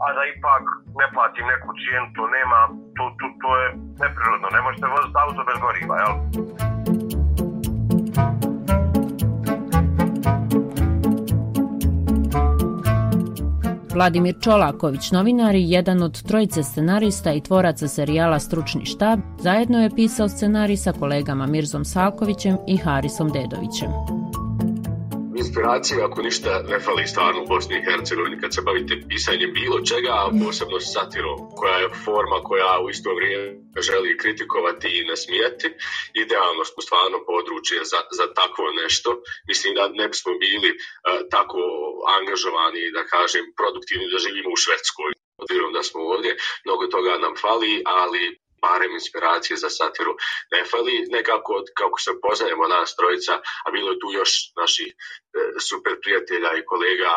a 0.05 0.07
da 0.17 0.23
ipak 0.35 0.65
ne 1.01 1.07
platim 1.15 1.47
neku 1.53 1.69
cijenu, 1.81 2.07
to 2.17 2.25
nema, 2.37 2.61
to, 2.97 3.05
to, 3.19 3.27
to 3.43 3.51
je 3.61 3.67
neprirodno, 4.03 4.49
ne 4.57 4.61
možete 4.67 4.87
voziti 4.95 5.19
auto 5.25 5.43
bez 5.49 5.59
goriva, 5.65 5.95
jel? 6.03 6.15
Vladimir 13.95 14.35
Čolaković, 14.41 15.11
novinar 15.11 15.55
i 15.55 15.71
jedan 15.71 16.03
od 16.03 16.23
trojice 16.23 16.63
scenarista 16.63 17.33
i 17.33 17.41
tvoraca 17.41 17.89
serijala 17.89 18.39
Stručni 18.39 18.87
štab, 18.87 19.21
zajedno 19.39 19.83
je 19.83 19.91
pisao 19.91 20.29
scenarij 20.29 20.77
sa 20.77 20.93
kolegama 20.93 21.47
Mirzom 21.47 21.85
Salkovićem 21.85 22.57
i 22.67 22.77
Harisom 22.77 23.31
Dedovićem 23.33 24.24
inspiracije, 25.55 25.99
ako 26.05 26.19
ništa 26.23 26.51
ne 26.73 26.79
fali 26.81 27.07
stvarno 27.07 27.43
u 27.43 27.51
Bosni 27.53 27.75
i 27.79 27.85
Hercegovini 27.87 28.41
kad 28.43 28.55
se 28.55 28.67
bavite 28.69 28.95
pisanjem 29.09 29.53
bilo 29.61 29.79
čega, 29.91 30.13
a 30.23 30.33
posebno 30.45 30.79
satirom, 30.81 31.39
koja 31.59 31.77
je 31.79 31.95
forma 32.05 32.39
koja 32.51 32.73
u 32.85 32.91
isto 32.95 33.11
vrijeme 33.19 33.49
želi 33.89 34.19
kritikovati 34.23 34.89
i 34.99 35.07
nasmijati. 35.11 35.67
Idealno 36.25 36.63
smo 36.71 36.81
stvarno 36.87 37.19
područje 37.33 37.79
za, 37.93 38.01
za 38.19 38.27
takvo 38.41 38.65
nešto. 38.83 39.09
Mislim 39.51 39.71
da 39.79 39.85
ne 40.01 40.07
bismo 40.13 40.33
bili 40.45 40.71
uh, 40.75 40.81
tako 41.35 41.61
angažovani, 42.19 42.93
da 42.97 43.03
kažem, 43.15 43.45
produktivni 43.59 44.07
da 44.13 44.19
živimo 44.27 44.51
u 44.53 44.63
Švedskoj 44.65 45.11
obzirom 45.45 45.73
da 45.73 45.83
smo 45.83 46.01
ovdje, 46.15 46.33
mnogo 46.65 46.85
toga 46.95 47.13
nam 47.25 47.35
fali, 47.45 47.83
ali 48.01 48.23
barem 48.65 48.93
inspiracije 49.01 49.57
za 49.65 49.71
satiru 49.79 50.13
ne 50.55 50.63
fali. 50.71 50.95
Nekako, 51.17 51.53
kako 51.81 51.99
se 52.05 52.11
poznajemo 52.25 52.67
nas 52.75 52.97
trojica, 52.99 53.35
a 53.65 53.67
bilo 53.75 53.89
je 53.91 54.01
tu 54.03 54.09
još 54.21 54.31
naših 54.61 54.91
e, 54.91 54.97
super 55.69 55.95
prijatelja 56.03 56.51
i 56.55 56.67
kolega 56.73 57.13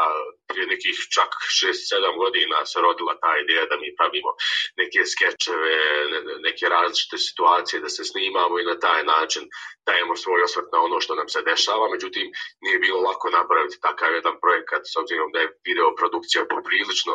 prije 0.49 0.65
nekih 0.73 0.95
čak 1.15 1.31
6-7 1.61 2.17
godina 2.23 2.57
se 2.71 2.77
rodila 2.85 3.13
ta 3.23 3.31
ideja 3.43 3.65
da 3.71 3.75
mi 3.83 3.97
pravimo 3.99 4.31
neke 4.81 4.99
skečeve, 5.13 5.75
ne, 6.11 6.19
neke 6.47 6.65
različite 6.75 7.17
situacije, 7.27 7.83
da 7.85 7.89
se 7.95 8.03
snimamo 8.11 8.55
i 8.59 8.69
na 8.71 8.75
taj 8.85 9.01
način 9.15 9.43
dajemo 9.87 10.13
svoj 10.15 10.41
osvrt 10.47 10.69
na 10.73 10.79
ono 10.87 10.97
što 11.03 11.13
nam 11.19 11.29
se 11.33 11.41
dešava. 11.51 11.85
Međutim, 11.95 12.25
nije 12.63 12.77
bilo 12.85 12.99
lako 13.09 13.25
napraviti 13.39 13.81
takav 13.87 14.09
jedan 14.19 14.35
projekat 14.43 14.83
s 14.91 14.95
obzirom 15.01 15.29
da 15.33 15.39
je 15.39 15.53
video 15.67 15.89
produkcija 15.99 16.41
poprilično 16.53 17.13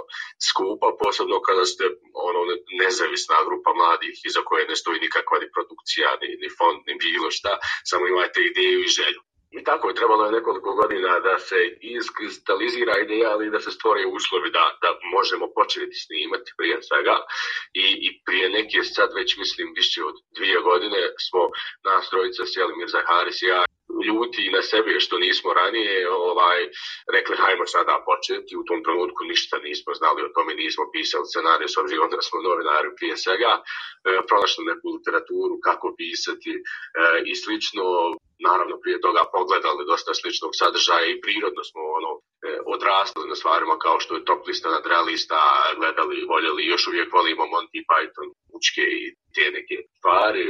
skupa, 0.49 0.89
posebno 1.03 1.37
kada 1.49 1.65
ste 1.73 1.85
ono 2.29 2.41
nezavisna 2.83 3.37
grupa 3.49 3.71
mladih 3.81 4.15
iza 4.31 4.41
koje 4.49 4.69
ne 4.69 4.77
stoji 4.77 5.01
nikakva 5.01 5.39
ni 5.39 5.49
produkcija, 5.55 6.09
ni, 6.23 6.29
ni 6.43 6.49
fond, 6.59 6.79
ni 6.87 6.95
bilo 7.05 7.31
šta, 7.31 7.53
samo 7.91 8.05
imate 8.07 8.41
ideju 8.41 8.81
i 8.85 8.95
želju. 8.99 9.23
I 9.59 9.65
tako 9.65 9.89
je 9.89 9.95
trebalo 9.95 10.31
nekoliko 10.31 10.71
godina 10.81 11.21
da 11.21 11.39
se 11.39 11.59
iskristalizira 11.81 12.95
ideja, 12.99 13.31
ali 13.31 13.51
da 13.51 13.61
se 13.61 13.71
stvore 13.71 14.07
uslovi 14.07 14.51
da, 14.51 14.65
da 14.83 14.91
možemo 15.17 15.47
početi 15.59 15.97
snimati 16.05 16.51
prije 16.59 16.77
svega. 16.89 17.17
I, 17.85 17.87
I 18.07 18.09
prije 18.27 18.47
neke 18.59 18.79
sad 18.97 19.09
već 19.21 19.37
mislim 19.37 19.73
više 19.77 20.01
od 20.05 20.17
dvije 20.37 20.59
godine 20.61 21.01
smo 21.27 21.43
nas 21.85 22.11
trojica 22.11 22.43
sjeli 22.47 22.77
Mirza 22.77 23.03
Haris 23.09 23.43
i 23.43 23.47
ja 23.47 23.65
ljuti 24.09 24.51
na 24.57 24.63
sebe 24.71 25.01
što 25.05 25.15
nismo 25.19 25.51
ranije 25.61 26.11
ovaj, 26.11 26.61
rekli 27.15 27.37
hajmo 27.43 27.67
sada 27.67 27.95
početi. 28.09 28.57
U 28.61 28.65
tom 28.69 28.81
trenutku 28.85 29.21
ništa 29.33 29.57
nismo 29.69 29.91
znali 30.01 30.21
o 30.23 30.33
tome, 30.37 30.53
nismo 30.55 30.85
pisali 30.95 31.31
scenariju 31.31 31.69
s 31.69 31.77
obzirom 31.83 32.09
da 32.11 32.21
smo 32.27 32.39
novinari 32.49 32.89
prije 32.99 33.17
svega. 33.25 33.53
E, 33.59 33.63
pronašli 34.29 34.69
neku 34.71 34.87
literaturu, 34.97 35.55
kako 35.69 35.87
pisati 36.01 36.53
e, 36.55 36.63
i 37.31 37.33
slično 37.43 37.85
naravno 38.49 38.77
prije 38.83 38.99
toga 39.07 39.23
pogledali 39.37 39.89
dosta 39.93 40.13
sličnog 40.21 40.53
sadržaja 40.61 41.07
i 41.11 41.21
prirodno 41.25 41.63
smo 41.71 41.81
ono 41.99 42.13
e, 42.19 42.23
odrastali 42.75 43.29
na 43.29 43.37
stvarima 43.41 43.77
kao 43.85 43.97
što 44.03 44.13
je 44.15 44.29
top 44.31 44.41
lista 44.49 44.69
nadrealista, 44.77 45.39
gledali, 45.81 46.27
voljeli, 46.33 46.71
još 46.73 46.83
uvijek 46.87 47.09
volimo 47.19 47.45
Monty 47.55 47.81
Python, 47.91 48.29
učke 48.57 48.85
i 49.01 49.05
te 49.35 49.45
neke 49.57 49.77
stvari 49.99 50.45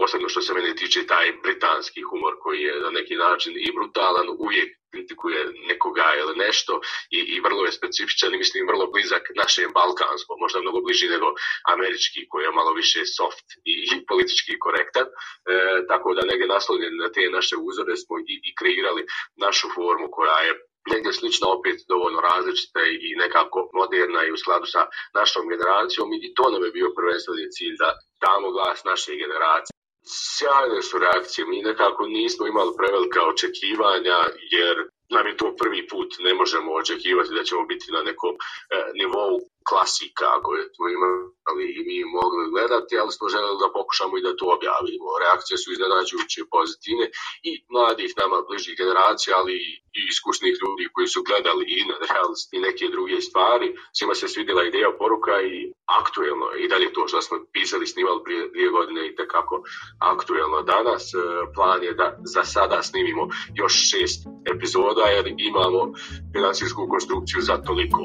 posebno 0.00 0.28
što 0.28 0.40
se 0.40 0.54
mene 0.54 0.74
tiče 0.80 1.00
taj 1.12 1.26
britanski 1.44 2.00
humor 2.08 2.34
koji 2.44 2.60
je 2.68 2.74
na 2.86 2.90
neki 2.98 3.14
način 3.26 3.52
i 3.56 3.74
brutalan, 3.78 4.26
uvijek 4.46 4.70
kritikuje 4.92 5.40
nekoga 5.70 6.08
ili 6.20 6.34
nešto 6.46 6.72
i, 7.16 7.18
i 7.34 7.36
vrlo 7.46 7.62
je 7.64 7.78
specifičan 7.78 8.34
i 8.34 8.40
mislim 8.42 8.70
vrlo 8.70 8.86
blizak 8.94 9.24
našem 9.42 9.70
balkanskom, 9.78 10.36
možda 10.44 10.60
mnogo 10.60 10.80
bliži 10.86 11.08
nego 11.16 11.28
američki 11.74 12.20
koji 12.30 12.42
je 12.44 12.58
malo 12.60 12.72
više 12.80 13.00
soft 13.18 13.46
i, 13.72 13.74
i 13.92 13.94
politički 14.10 14.52
korektan. 14.64 15.06
E, 15.06 15.12
tako 15.90 16.08
da 16.16 16.28
negdje 16.30 16.46
naslonjeni 16.56 16.96
na 17.04 17.08
te 17.14 17.22
naše 17.38 17.54
uzore 17.68 17.94
smo 18.02 18.14
i, 18.32 18.34
i 18.48 18.50
kreirali 18.58 19.02
našu 19.44 19.66
formu 19.76 20.06
koja 20.16 20.38
je 20.46 20.52
negdje 20.92 21.12
slična 21.12 21.46
opet 21.56 21.76
dovoljno 21.92 22.20
različita 22.30 22.80
i 23.06 23.08
nekako 23.24 23.58
moderna 23.78 24.20
i 24.24 24.32
u 24.32 24.40
skladu 24.42 24.66
sa 24.74 24.82
našom 25.18 25.44
generacijom 25.52 26.08
i 26.26 26.34
to 26.36 26.44
nam 26.52 26.62
je 26.64 26.76
bio 26.78 26.96
prvenstveni 26.98 27.52
cilj 27.54 27.74
da 27.82 27.88
damo 28.24 28.48
glas 28.56 28.78
naše 28.84 29.12
generacije 29.24 29.79
sjajne 30.10 30.82
su 30.82 30.98
reakcije. 30.98 31.46
Mi 31.46 31.62
nekako 31.62 32.06
nismo 32.06 32.46
imali 32.46 32.72
prevelika 32.78 33.20
očekivanja 33.32 34.18
jer 34.50 34.76
nam 35.10 35.26
je 35.26 35.36
to 35.36 35.56
prvi 35.56 35.86
put 35.88 36.14
ne 36.18 36.34
možemo 36.34 36.72
očekivati 36.72 37.34
da 37.34 37.42
ćemo 37.44 37.64
biti 37.66 37.92
na 37.92 38.02
nekom 38.02 38.34
e, 38.34 38.38
nivou 38.94 39.40
klasika 39.70 40.28
koje 40.46 40.62
smo 40.74 40.86
imali 40.96 41.64
i 41.78 41.80
mi 41.88 41.98
mogli 42.18 42.44
gledati, 42.54 42.98
ali 43.02 43.12
smo 43.16 43.32
želeli 43.34 43.62
da 43.64 43.74
pokušamo 43.78 44.14
i 44.16 44.24
da 44.26 44.38
to 44.40 44.46
objavimo. 44.56 45.08
Reakcije 45.24 45.56
su 45.62 45.68
iznenađujuće 45.72 46.40
pozitivne 46.56 47.06
i 47.48 47.50
mladih 47.74 48.10
nama 48.22 48.36
bližih 48.48 48.74
generacija, 48.82 49.32
ali 49.40 49.54
i 49.98 50.00
iskusnih 50.12 50.54
ljudi 50.62 50.84
koji 50.94 51.08
su 51.14 51.20
gledali 51.28 51.64
i 51.76 51.78
na 51.90 51.96
realnost 52.06 52.48
i 52.56 52.58
neke 52.66 52.84
druge 52.96 53.18
stvari. 53.28 53.68
Svima 53.96 54.14
se 54.14 54.26
svidjela 54.28 54.62
ideja 54.64 54.90
poruka 55.00 55.34
i 55.52 55.56
aktuelno 56.00 56.46
i 56.62 56.68
dalje 56.72 56.92
to 56.92 57.08
što 57.08 57.22
smo 57.22 57.36
pisali, 57.52 57.86
snimali 57.86 58.20
prije 58.24 58.48
dvije 58.52 58.68
godine 58.76 59.00
i 59.06 59.14
tekako 59.18 59.54
aktuelno 60.14 60.62
danas. 60.62 61.04
E, 61.14 61.18
plan 61.54 61.82
je 61.82 61.92
da 62.00 62.06
za 62.34 62.44
sada 62.44 62.82
snimimo 62.82 63.24
još 63.54 63.74
šest 63.90 64.20
epizoda 64.54 65.04
jer 65.16 65.26
imamo 65.50 65.80
finansijsku 66.34 66.88
konstrukciju 66.90 67.40
za 67.40 67.56
toliko. 67.66 68.02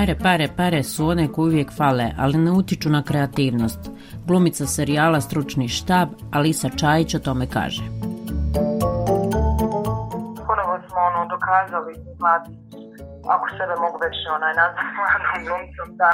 Pare, 0.00 0.16
pare, 0.26 0.46
pare 0.60 0.80
su 0.92 1.00
one 1.12 1.24
koje 1.32 1.46
uvijek 1.48 1.70
fale, 1.78 2.06
ali 2.22 2.36
ne 2.44 2.50
utiču 2.60 2.88
na 2.96 3.02
kreativnost. 3.08 3.80
Glumica 4.28 4.64
serijala 4.76 5.18
Stručni 5.26 5.66
štab, 5.78 6.08
Alisa 6.36 6.68
Čajić 6.80 7.10
o 7.14 7.24
tome 7.26 7.44
kaže. 7.56 7.84
Ponovo 10.48 10.74
smo 10.86 10.98
ono 11.10 11.20
dokazali 11.34 11.92
mladi, 12.20 12.52
ako 13.34 13.46
sebe 13.58 13.74
mogu 13.84 13.96
već 14.06 14.16
onaj 14.36 14.54
nazvati 14.60 14.92
mladom 14.98 15.40
glumicom, 15.46 15.88
da 16.00 16.08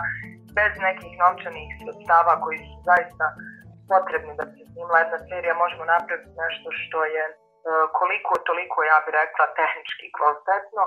bez 0.59 0.73
nekih 0.87 1.13
novčanih 1.23 1.69
sredstava 1.79 2.33
koji 2.45 2.59
su 2.69 2.77
zaista 2.91 3.27
potrebni 3.91 4.33
da 4.39 4.45
se 4.53 4.61
snimla 4.71 4.99
jedna 5.01 5.19
serija 5.29 5.55
možemo 5.63 5.85
napraviti 5.95 6.41
nešto 6.45 6.69
što 6.81 6.99
je 7.17 7.25
e, 7.31 7.35
koliko 7.99 8.33
toliko 8.49 8.79
ja 8.91 8.99
bih 9.05 9.13
rekla 9.21 9.45
tehnički 9.61 10.07
kvalitetno 10.17 10.83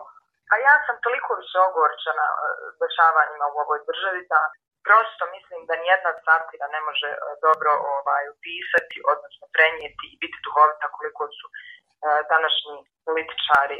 Pa 0.50 0.56
ja 0.68 0.75
sam 0.86 0.96
toliko 1.06 1.32
više 1.41 1.58
ogorčena 1.68 2.27
e, 2.32 2.36
dešavanjima 2.84 3.46
u 3.50 3.58
ovoj 3.63 3.79
državi 3.89 4.22
da 4.34 4.41
prosto 4.88 5.24
mislim 5.36 5.60
da 5.70 5.82
nijedna 5.84 6.12
satira 6.25 6.68
ne 6.75 6.82
može 6.88 7.10
e, 7.15 7.20
dobro 7.46 7.72
ovaj, 7.96 8.24
upisati, 8.36 8.98
odnosno 9.13 9.46
prenijeti 9.56 10.06
i 10.10 10.20
biti 10.24 10.38
duhovita 10.46 10.88
koliko 10.98 11.24
su 11.38 11.46
e, 11.50 11.53
današnji 12.34 12.77
političari 13.08 13.79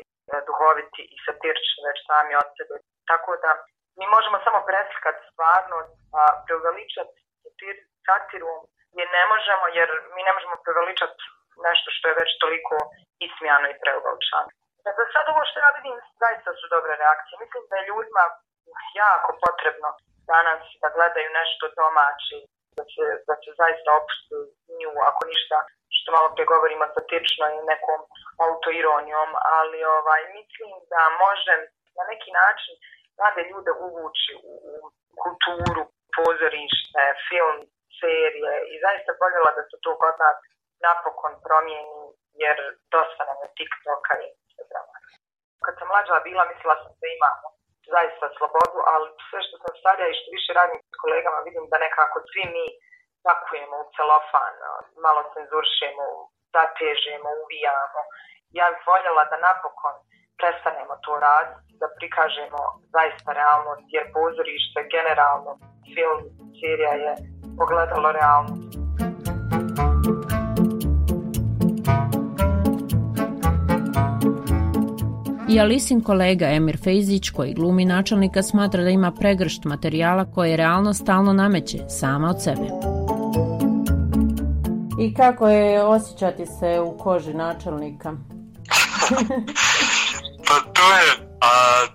duhoviti 0.50 1.02
i 1.16 1.18
satirični 1.26 1.82
već 1.88 2.00
sami 2.10 2.34
od 2.42 2.50
sebe. 2.58 2.76
Tako 3.12 3.32
da 3.44 3.52
mi 4.00 4.06
možemo 4.16 4.38
samo 4.46 4.60
preslikati 4.70 5.28
stvarnost, 5.32 5.94
a 6.20 6.24
preuveličati 6.46 7.20
satirom 8.10 8.60
je 9.00 9.06
ne 9.16 9.24
možemo, 9.32 9.66
jer 9.78 9.90
mi 10.16 10.22
ne 10.28 10.34
možemo 10.36 10.56
preveličati 10.66 11.24
nešto 11.68 11.88
što 11.96 12.06
je 12.08 12.20
već 12.22 12.32
toliko 12.44 12.76
ismijano 13.28 13.68
i 13.70 13.80
preuveličano. 13.84 14.50
Dakle, 14.86 15.04
sad 15.14 15.26
ovo 15.34 15.42
što 15.50 15.58
ja 15.60 15.72
vidim 15.78 15.96
zaista 16.24 16.50
su 16.60 16.66
dobre 16.76 16.94
reakcije. 17.04 17.36
Mislim 17.44 17.64
da 17.70 17.76
je 17.78 17.90
ljudima 17.90 18.24
jako 19.04 19.30
potrebno 19.46 19.90
danas 20.34 20.62
da 20.82 20.88
gledaju 20.98 21.30
nešto 21.40 21.66
domaće, 21.82 22.38
da 22.78 22.84
se, 22.94 23.06
da 23.28 23.34
se 23.42 23.50
zaista 23.62 23.90
opustu 24.00 24.38
nju, 24.80 24.92
ako 25.10 25.22
ništa 25.32 25.58
što 25.96 26.08
malo 26.16 26.30
pregovorimo 26.38 26.86
satirično 26.96 27.46
i 27.50 27.68
nekom 27.72 28.00
autoironijom, 28.46 29.30
ali 29.58 29.80
ovaj, 29.98 30.22
mislim 30.38 30.72
da 30.92 31.02
može 31.26 31.54
na 32.00 32.04
neki 32.12 32.30
način 32.42 32.74
mlade 33.18 33.42
ljude 33.52 33.72
uvući 33.88 34.32
u 34.54 34.56
kulturu, 35.24 35.84
pozorište, 36.18 37.04
film, 37.28 37.58
serije 38.00 38.54
i 38.72 38.76
zaista 38.86 39.12
voljela 39.22 39.52
da 39.58 39.64
se 39.70 39.76
to 39.84 39.92
kod 40.02 40.16
nas 40.24 40.38
napokon 40.86 41.34
promijeni 41.46 42.04
jer 42.44 42.58
dosta 42.96 43.22
nam 43.30 43.38
je 43.44 43.50
TikToka 43.58 44.14
i 44.26 44.28
Instagrama. 44.60 44.96
Kad 45.66 45.74
sam 45.78 45.88
mlađa 45.92 46.28
bila 46.30 46.44
mislila 46.52 46.76
sam 46.82 46.94
da 47.02 47.08
imamo 47.18 47.48
zaista 47.96 48.26
slobodu, 48.38 48.80
ali 48.94 49.08
sve 49.28 49.40
što 49.46 49.56
sam 49.64 49.74
starija 49.82 50.08
i 50.10 50.18
što 50.18 50.28
više 50.38 50.52
radim 50.60 50.80
s 50.94 50.96
kolegama 51.04 51.40
vidim 51.48 51.66
da 51.72 51.86
nekako 51.86 52.18
svi 52.30 52.44
mi 52.56 52.66
pakujemo 53.28 53.76
u 53.84 53.90
celofan, 53.96 54.56
malo 55.06 55.22
cenzuršemo, 55.34 56.06
zatežemo, 56.56 57.30
uvijamo. 57.44 58.02
Ja 58.60 58.66
bih 58.72 58.84
voljela 58.92 59.24
da 59.32 59.38
napokon 59.48 59.96
prestanemo 60.40 60.94
to 61.06 61.14
raditi, 61.28 61.72
da 61.82 61.88
prikažemo 61.98 62.62
zaista 62.96 63.30
realnost, 63.40 63.86
jer 63.96 64.04
pozorište 64.18 64.80
generalno, 64.96 65.52
film, 65.94 66.20
serija 66.60 66.94
je 67.06 67.14
pogledalo 67.60 68.10
realnost. 68.20 68.89
I 75.52 75.60
Alisin 75.60 76.02
kolega 76.04 76.46
Emir 76.46 76.78
Fejzić, 76.84 77.30
koji 77.30 77.54
glumi 77.54 77.86
načelnika, 77.86 78.44
smatra 78.44 78.84
da 78.84 78.90
ima 78.90 79.12
pregršt 79.12 79.64
materijala 79.64 80.32
koje 80.36 80.58
realnost 80.58 81.02
stalno 81.02 81.34
nameće, 81.34 81.80
sama 82.00 82.30
od 82.30 82.44
sebe. 82.44 82.68
I 85.04 85.14
kako 85.14 85.50
je 85.50 85.84
osjećati 85.84 86.46
se 86.46 86.80
u 86.80 86.98
koži 86.98 87.34
načelnika? 87.34 88.10
pa 90.48 90.56
to 90.76 90.88
je, 91.00 91.08
a, 91.42 91.52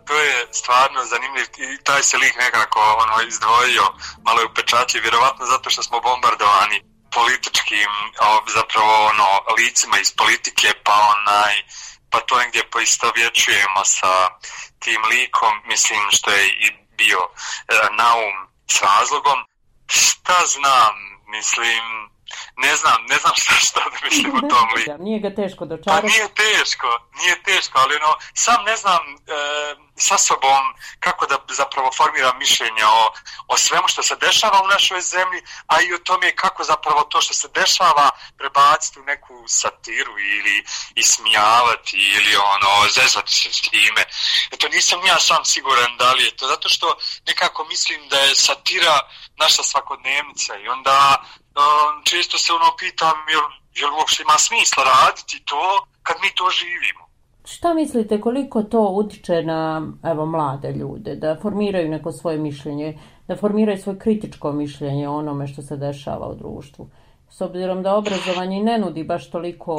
to 0.07 0.15
je 0.27 0.35
stvarno 0.61 1.01
zanimljiv 1.13 1.47
i 1.75 1.85
taj 1.85 2.03
se 2.03 2.17
lik 2.17 2.35
nekako 2.45 2.81
ono, 3.05 3.17
izdvojio, 3.29 3.85
malo 4.27 4.39
je 4.41 4.47
upečatljiv, 4.51 5.03
vjerovatno 5.03 5.45
zato 5.55 5.71
što 5.71 5.83
smo 5.83 5.97
bombardovani 6.01 6.79
političkim, 7.17 7.91
zapravo 8.59 8.93
ono, 9.13 9.29
licima 9.59 9.97
iz 10.05 10.11
politike, 10.21 10.69
pa 10.87 10.95
onaj, 11.15 11.55
pa 12.15 12.21
to 12.21 12.39
negdje 12.39 12.71
poistovjećujemo 12.71 13.83
sa 13.85 14.15
tim 14.79 15.01
likom, 15.11 15.55
mislim 15.65 16.01
što 16.11 16.31
je 16.31 16.47
i 16.47 16.67
bio 16.99 17.21
e, 17.23 17.33
naum 17.99 18.35
s 18.71 18.83
razlogom. 18.83 19.39
Šta 19.87 20.39
znam, 20.55 20.95
mislim, 21.27 21.83
ne 22.57 22.77
znam, 22.77 22.99
ne 23.11 23.17
znam 23.17 23.35
šta, 23.43 23.55
šta 23.55 23.81
da 23.93 23.99
mislim 24.09 24.37
o 24.37 24.41
tom 24.41 24.69
liku. 24.77 25.03
Nije 25.03 25.19
ga 25.21 25.31
teško 25.35 25.65
dočarati. 25.65 26.03
Pa 26.03 26.09
nije 26.13 26.27
teško, 26.35 26.89
nije 27.19 27.43
teško, 27.43 27.79
ali 27.79 27.97
ono, 27.97 28.15
sam 28.35 28.65
ne 28.65 28.77
znam 28.77 29.03
e, 29.15 29.15
sa 29.97 30.19
sobom 30.19 30.75
kako 31.01 31.27
da 31.27 31.39
zapravo 31.49 31.91
formiram 31.97 32.39
mišljenje 32.39 32.85
o, 32.85 33.13
o 33.49 33.57
svemu 33.57 33.89
što 33.89 34.03
se 34.03 34.17
dešava 34.17 34.63
u 34.63 34.69
našoj 34.69 35.01
zemlji, 35.01 35.43
a 35.67 35.81
i 35.81 35.95
o 35.95 35.99
tome 35.99 36.37
kako 36.37 36.65
zapravo 36.65 37.03
to 37.03 37.21
što 37.21 37.35
se 37.35 37.49
dešava 37.55 38.11
prebaciti 38.39 39.01
u 39.01 39.05
neku 39.05 39.45
satiru 39.49 40.19
ili 40.19 40.65
ismijavati 40.95 41.97
ili 41.97 42.37
ono, 42.37 42.89
zezati 42.89 43.35
se 43.35 43.53
s 43.53 43.61
time. 43.61 44.05
Eto, 44.51 44.69
nisam 44.69 45.07
ja 45.07 45.21
sam 45.21 45.45
siguran 45.45 45.97
da 45.97 46.13
li 46.13 46.25
je 46.25 46.37
to, 46.37 46.47
zato 46.47 46.69
što 46.69 46.97
nekako 47.27 47.65
mislim 47.65 48.09
da 48.09 48.19
je 48.19 48.35
satira 48.35 49.01
naša 49.37 49.63
svakodnevnica 49.63 50.57
i 50.57 50.69
onda 50.69 51.25
često 52.05 52.39
se 52.39 52.53
ono 52.53 52.77
pitam 52.77 53.29
jel, 53.29 53.43
jel 53.75 53.95
uopšte 53.95 54.23
ima 54.23 54.39
smisla 54.39 54.85
raditi 54.85 55.45
to 55.45 55.87
kad 56.03 56.17
mi 56.21 56.35
to 56.35 56.51
živimo. 56.51 57.04
Šta 57.45 57.75
mislite 57.75 58.21
koliko 58.21 58.63
to 58.63 58.89
utiče 58.89 59.43
na 59.43 59.93
evo, 60.03 60.27
mlade 60.27 60.73
ljude, 60.73 61.17
da 61.17 61.37
formiraju 61.43 61.91
neko 61.91 62.13
svoje 62.13 62.39
mišljenje, 62.39 62.99
da 63.29 63.37
formiraju 63.37 63.79
svoje 63.79 63.99
kritičko 63.99 64.53
mišljenje 64.53 65.09
o 65.09 65.17
onome 65.17 65.47
što 65.47 65.63
se 65.63 65.77
dešava 65.77 66.29
u 66.29 66.35
društvu? 66.35 66.89
S 67.29 67.41
obzirom 67.41 67.83
da 67.83 67.97
obrazovanje 67.97 68.63
ne 68.63 68.79
nudi 68.79 69.05
baš 69.05 69.31
toliko 69.31 69.77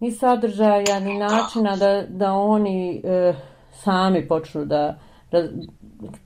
ni 0.00 0.10
sadržaja, 0.10 1.00
ni 1.00 1.18
načina 1.18 1.76
da, 1.76 2.02
da 2.08 2.32
oni 2.32 3.00
e, 3.04 3.34
sami 3.72 4.28
počnu 4.28 4.64
da, 4.64 4.98
da, 5.30 5.48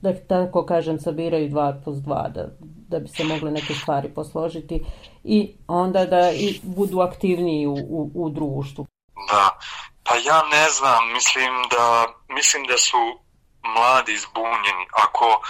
da, 0.00 0.14
tako 0.14 0.66
kažem, 0.66 0.98
sabiraju 0.98 1.48
dva 1.48 1.80
plus 1.84 1.98
dva, 1.98 2.28
da, 2.28 2.48
da 2.88 2.98
bi 2.98 3.08
se 3.08 3.24
mogle 3.24 3.50
neke 3.50 3.74
stvari 3.74 4.08
posložiti 4.08 4.84
i 5.24 5.52
onda 5.68 6.06
da 6.06 6.30
i 6.30 6.60
budu 6.62 7.00
aktivniji 7.00 7.66
u, 7.66 7.74
u, 7.74 8.10
u 8.14 8.30
društvu. 8.30 8.86
Da, 9.14 9.58
pa 10.08 10.16
ja 10.16 10.42
ne 10.42 10.70
znam, 10.70 11.12
mislim 11.12 11.68
da, 11.70 12.06
mislim 12.28 12.66
da 12.66 12.78
su 12.78 13.20
mladi 13.62 14.18
zbunjeni. 14.18 14.86
Ako, 14.92 15.42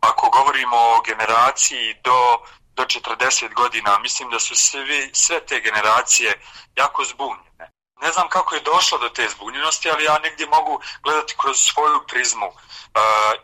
ako 0.00 0.30
govorimo 0.30 0.76
o 0.76 1.00
generaciji 1.00 1.94
do, 2.04 2.38
do 2.76 2.82
40 2.82 3.54
godina, 3.54 3.98
mislim 3.98 4.30
da 4.30 4.38
su 4.40 4.54
svi, 4.54 5.10
sve 5.12 5.46
te 5.46 5.60
generacije 5.60 6.40
jako 6.76 7.04
zbunjene. 7.04 7.70
Ne 8.02 8.12
znam 8.12 8.28
kako 8.28 8.54
je 8.54 8.60
došlo 8.60 8.98
do 8.98 9.08
te 9.08 9.28
zbunjenosti, 9.28 9.90
ali 9.90 10.04
ja 10.04 10.18
negdje 10.18 10.46
mogu 10.46 10.80
gledati 11.02 11.34
kroz 11.40 11.56
svoju 11.58 12.00
prizmu 12.08 12.46
uh, 12.46 12.54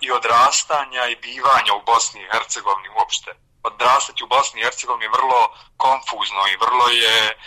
i 0.00 0.10
odrastanja 0.10 1.06
i 1.06 1.16
bivanja 1.16 1.74
u 1.74 1.82
Bosni 1.86 2.20
i 2.22 2.28
Hercegovini 2.32 2.88
uopšte. 2.88 3.30
Odrastati 3.62 4.24
u 4.24 4.26
Bosni 4.26 4.60
i 4.60 4.64
Hercegovini 4.64 5.04
je 5.04 5.16
vrlo 5.18 5.40
konfuzno 5.76 6.42
i 6.52 6.56
vrlo 6.56 6.88
je, 6.88 7.38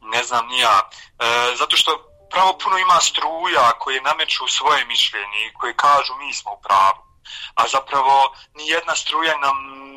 ne 0.00 0.22
znam 0.24 0.46
nija, 0.46 0.80
uh, 0.80 1.58
zato 1.58 1.76
što 1.76 2.12
pravo 2.30 2.58
puno 2.58 2.78
ima 2.78 3.00
struja 3.00 3.72
koje 3.78 4.00
nameću 4.00 4.48
svoje 4.48 4.84
mišljenje 4.84 5.46
i 5.46 5.52
koje 5.52 5.76
kažu 5.76 6.14
mi 6.14 6.34
smo 6.34 6.52
u 6.52 6.60
pravu. 6.62 7.02
A 7.54 7.68
zapravo 7.68 8.34
ni 8.54 8.68
jedna 8.68 8.96
struja 8.96 9.38
nam 9.38 9.56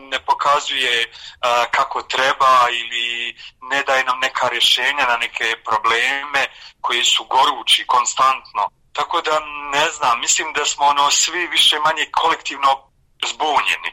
ne 0.09 0.19
pokazuje 0.25 1.11
uh, 1.11 1.71
kako 1.71 2.01
treba 2.01 2.67
ili 2.69 3.35
ne 3.61 3.83
daje 3.83 4.03
nam 4.03 4.19
neka 4.19 4.47
rješenja 4.49 5.05
na 5.07 5.17
neke 5.17 5.55
probleme 5.65 6.47
koji 6.81 7.03
su 7.03 7.23
gorući 7.23 7.87
konstantno. 7.87 8.69
Tako 8.93 9.21
da 9.21 9.39
ne 9.71 9.89
znam, 9.89 10.19
mislim 10.19 10.53
da 10.53 10.65
smo 10.65 10.85
ono 10.85 11.11
svi 11.11 11.47
više 11.47 11.79
manje 11.79 12.05
kolektivno 12.11 12.91
zbunjeni 13.27 13.91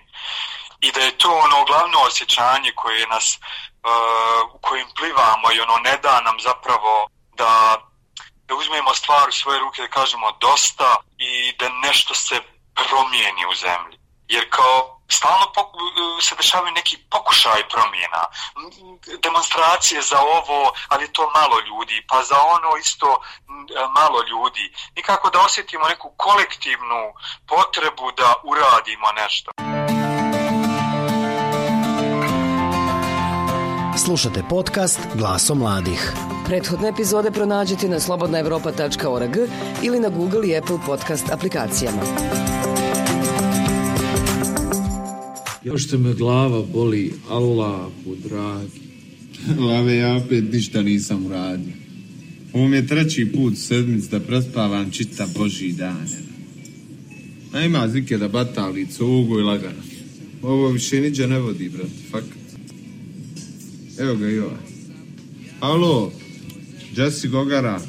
i 0.81 0.93
da 0.93 1.01
je 1.01 1.19
to 1.19 1.31
ono 1.33 1.65
glavno 1.65 1.99
osjećanje 2.01 2.73
koje 2.75 3.07
nas 3.07 3.39
uh, 3.39 4.61
kojim 4.83 4.95
plivamo 4.95 5.53
i 5.53 5.61
ono 5.61 5.77
ne 5.77 5.97
da 5.97 6.21
nam 6.21 6.41
zapravo 6.41 7.09
da 7.35 7.79
da 8.49 8.55
uzmemo 8.55 8.95
stvar 8.95 9.29
u 9.29 9.33
svoje 9.33 9.61
ruke 9.61 9.83
da 9.83 9.89
kažemo 9.89 10.33
dosta 10.33 10.97
i 11.19 11.53
da 11.59 11.69
nešto 11.69 12.15
se 12.15 12.41
promijeni 12.75 13.47
u 13.53 13.55
zemlji 13.55 13.99
jer 14.29 14.51
kao 14.51 15.01
stalno 15.09 15.47
se 16.21 16.35
dešavaju 16.37 16.73
neki 16.73 16.97
pokušaj 17.11 17.69
promjena, 17.69 18.23
demonstracije 19.23 20.03
za 20.03 20.21
ovo, 20.21 20.73
ali 20.89 21.13
to 21.13 21.31
malo 21.35 21.61
ljudi, 21.61 22.07
pa 22.09 22.23
za 22.23 22.41
ono 22.41 22.77
isto 22.77 23.21
malo 23.95 24.23
ljudi. 24.23 24.73
Nikako 24.97 25.31
da 25.31 25.41
osjetimo 25.41 25.89
neku 25.89 26.15
kolektivnu 26.17 27.13
potrebu 27.47 28.13
da 28.13 28.35
uradimo 28.45 29.13
nešto. 29.13 29.53
Slušate 33.99 34.43
podcast 34.51 34.99
Glaso 35.17 35.55
mladih. 35.55 36.13
Prethodne 36.47 36.89
epizode 36.89 37.31
pronađite 37.31 37.89
na 37.89 38.01
slobodnaevropa.org 38.01 39.37
ili 39.83 40.01
na 40.01 40.09
Google 40.09 40.49
i 40.49 40.57
Apple 40.57 40.79
podcast 40.87 41.31
aplikacijama. 41.31 42.03
Još 45.65 45.89
se 45.89 45.99
me 45.99 46.15
glava 46.15 46.63
boli, 46.63 47.13
Allahu 47.31 48.15
dragi. 48.25 48.81
Lave, 49.69 49.97
ja 49.97 50.17
opet 50.17 50.45
ništa 50.53 50.83
nisam 50.83 51.27
uradio. 51.27 51.73
Ovo 52.53 52.69
mi 52.69 52.77
je 52.77 52.87
treći 52.87 53.33
put 53.35 53.59
sedmic 53.59 54.05
da 54.05 54.21
prespavam 54.21 54.91
čita 54.91 55.27
Boži 55.39 55.73
dan. 55.73 56.09
A 57.53 57.61
ima 57.61 57.89
zike 57.89 58.19
da 58.19 58.29
batali 58.29 58.87
cugu 58.87 59.39
i 59.39 59.43
lagano. 59.43 59.83
Ovo 60.43 60.69
više 60.69 61.01
niđe 61.01 61.27
ne 61.27 61.39
vodi, 61.39 61.69
brat, 61.69 61.91
fakat. 62.11 62.42
Evo 64.03 64.15
ga 64.17 64.29
i 64.29 64.39
ovaj. 64.39 64.59
Alo, 65.61 66.13
Jesse 66.97 67.29
Gogara, 67.29 67.81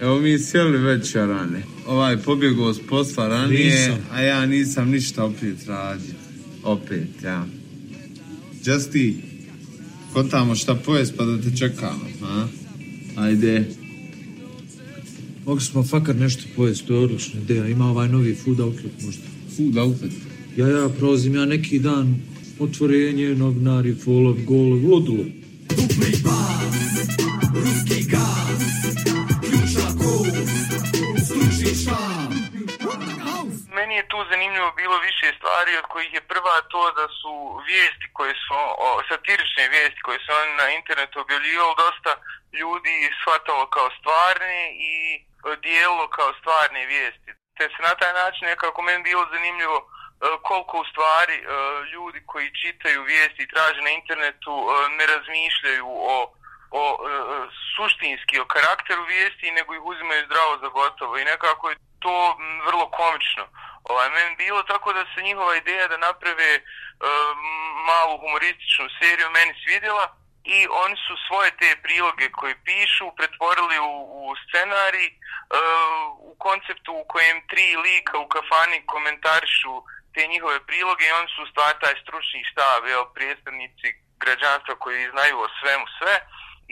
Evo 0.00 0.20
mi 0.20 0.38
sjeli 0.38 0.78
već 0.78 1.14
rane. 1.14 1.62
Ovaj 1.86 2.16
pobjegao 2.16 2.74
s 2.74 2.78
posla 2.88 3.28
ranije, 3.28 3.64
Nisam. 3.64 3.98
a 4.12 4.20
ja 4.22 4.46
nisam 4.46 4.90
ništa 4.90 5.24
opet 5.24 5.66
radio. 5.66 6.14
Opet, 6.64 7.08
ja. 7.24 7.46
Justi, 8.64 9.16
ko 10.12 10.22
tamo 10.22 10.54
šta 10.54 10.74
pojest 10.74 11.14
pa 11.16 11.24
da 11.24 11.40
te 11.42 11.56
čekamo, 11.56 12.08
a? 12.22 12.46
Ajde. 13.16 13.68
Mogli 15.46 15.64
smo 15.64 15.82
fakat 15.82 16.16
nešto 16.16 16.42
pojesti, 16.56 16.86
to 16.86 16.94
je 16.94 17.00
odlična 17.00 17.40
ideja. 17.40 17.68
Ima 17.68 17.90
ovaj 17.90 18.08
novi 18.08 18.34
food 18.34 18.60
outlet 18.60 18.92
možda. 19.04 19.22
Food 19.56 19.76
outlet? 19.76 20.12
Ja, 20.56 20.68
ja, 20.68 20.88
prolazim 20.88 21.34
ja 21.34 21.44
neki 21.44 21.78
dan 21.78 22.20
otvorenje, 22.58 23.34
novinari, 23.34 23.94
folov, 23.94 24.36
golov, 24.44 24.84
ludilo. 24.84 25.24
Tu 34.18 34.30
zanimljivo 34.30 34.70
bilo 34.72 34.96
više 34.98 35.26
stvari 35.38 35.72
od 35.76 35.86
kojih 35.92 36.12
je 36.14 36.28
prva 36.32 36.56
to 36.72 36.82
da 36.98 37.06
su 37.18 37.34
vijesti 37.68 38.06
koje 38.16 38.34
su, 38.44 38.54
o, 38.86 38.88
satirične 39.10 39.64
vijesti 39.74 40.00
koje 40.06 40.18
su 40.24 40.28
oni 40.42 40.52
na 40.62 40.66
internetu 40.78 41.20
objavljivali 41.20 41.74
dosta 41.84 42.12
ljudi 42.60 42.94
shvatalo 43.20 43.64
kao 43.76 43.88
stvarne 43.98 44.58
i 44.90 44.94
dijelilo 45.64 46.06
kao 46.16 46.30
stvarne 46.40 46.86
vijesti. 46.86 47.30
Te 47.56 47.64
se 47.74 47.80
na 47.88 47.94
taj 48.00 48.12
način 48.22 48.44
nekako 48.52 48.82
meni 48.82 49.08
bilo 49.10 49.24
zanimljivo 49.34 49.78
e, 49.80 49.86
koliko 50.48 50.74
u 50.80 50.88
stvari 50.92 51.36
e, 51.40 51.44
ljudi 51.92 52.20
koji 52.30 52.56
čitaju 52.62 53.08
vijesti 53.12 53.42
i 53.42 53.50
traže 53.52 53.80
na 53.82 53.90
internetu 53.90 54.54
e, 54.60 54.68
ne 54.98 55.04
razmišljaju 55.14 55.86
o 56.14 56.16
o 56.70 56.84
e, 56.84 56.96
suštinski 57.76 58.40
o 58.40 58.50
karakteru 58.54 59.02
vijesti 59.04 59.50
nego 59.50 59.74
ih 59.74 59.84
uzimaju 59.84 60.26
zdravo 60.26 60.52
za 60.62 60.68
gotovo 60.68 61.18
i 61.18 61.28
nekako 61.32 61.70
je 61.70 61.76
to 62.04 62.36
vrlo 62.66 62.86
komično 62.90 63.44
ovaj, 63.88 64.10
meni 64.10 64.36
bilo 64.36 64.62
tako 64.62 64.92
da 64.92 65.04
se 65.14 65.22
njihova 65.22 65.56
ideja 65.56 65.88
da 65.88 65.96
naprave 65.96 66.50
e, 66.54 66.60
malu 67.88 68.18
humorističnu 68.18 68.86
seriju 69.00 69.30
meni 69.30 69.54
svidjela 69.64 70.06
i 70.44 70.58
oni 70.84 70.96
su 71.06 71.14
svoje 71.26 71.50
te 71.60 71.70
priloge 71.82 72.26
koje 72.38 72.64
pišu 72.64 73.06
pretvorili 73.16 73.78
u, 73.78 73.92
u 74.20 74.36
scenarij 74.42 75.08
e, 75.08 75.14
u 76.30 76.34
konceptu 76.38 76.92
u 76.92 77.04
kojem 77.12 77.38
tri 77.50 77.76
lika 77.86 78.18
u 78.18 78.28
kafani 78.28 78.86
komentarišu 78.86 79.74
te 80.14 80.26
njihove 80.26 80.66
priloge 80.66 81.04
i 81.06 81.16
oni 81.20 81.28
su 81.36 81.42
stvari 81.50 81.76
taj 81.82 81.94
stručni 82.02 82.40
štab, 82.50 82.82
jel, 82.86 83.04
predstavnici 83.14 83.88
građanstva 84.24 84.74
koji 84.84 85.10
znaju 85.14 85.36
o 85.40 85.48
svemu 85.60 85.86
sve 85.98 86.14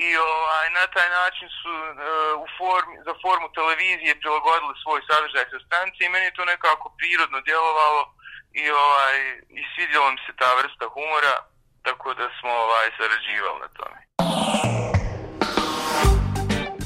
i 0.05 0.09
ovaj, 0.17 0.67
na 0.79 0.85
taj 0.95 1.09
način 1.21 1.49
su 1.61 1.73
e, 1.79 1.89
u 2.45 2.47
formi, 2.59 2.97
za 3.07 3.15
formu 3.23 3.49
televizije 3.59 4.21
prilagodili 4.23 4.81
svoj 4.83 5.01
sadržaj 5.09 5.45
sa 5.53 5.59
stranice 5.67 6.01
i 6.05 6.13
meni 6.13 6.27
je 6.27 6.37
to 6.39 6.45
nekako 6.45 6.87
prirodno 6.99 7.39
djelovalo 7.49 8.03
i, 8.63 8.65
ovaj, 8.85 9.17
i 9.59 9.63
svidjela 9.73 10.09
mi 10.11 10.21
se 10.27 10.33
ta 10.41 10.51
vrsta 10.61 10.87
humora 10.95 11.37
tako 11.87 12.09
da 12.15 12.27
smo 12.39 12.51
ovaj, 12.65 12.89
sarađivali 12.99 13.59
na 13.65 13.69
tome. 13.79 13.99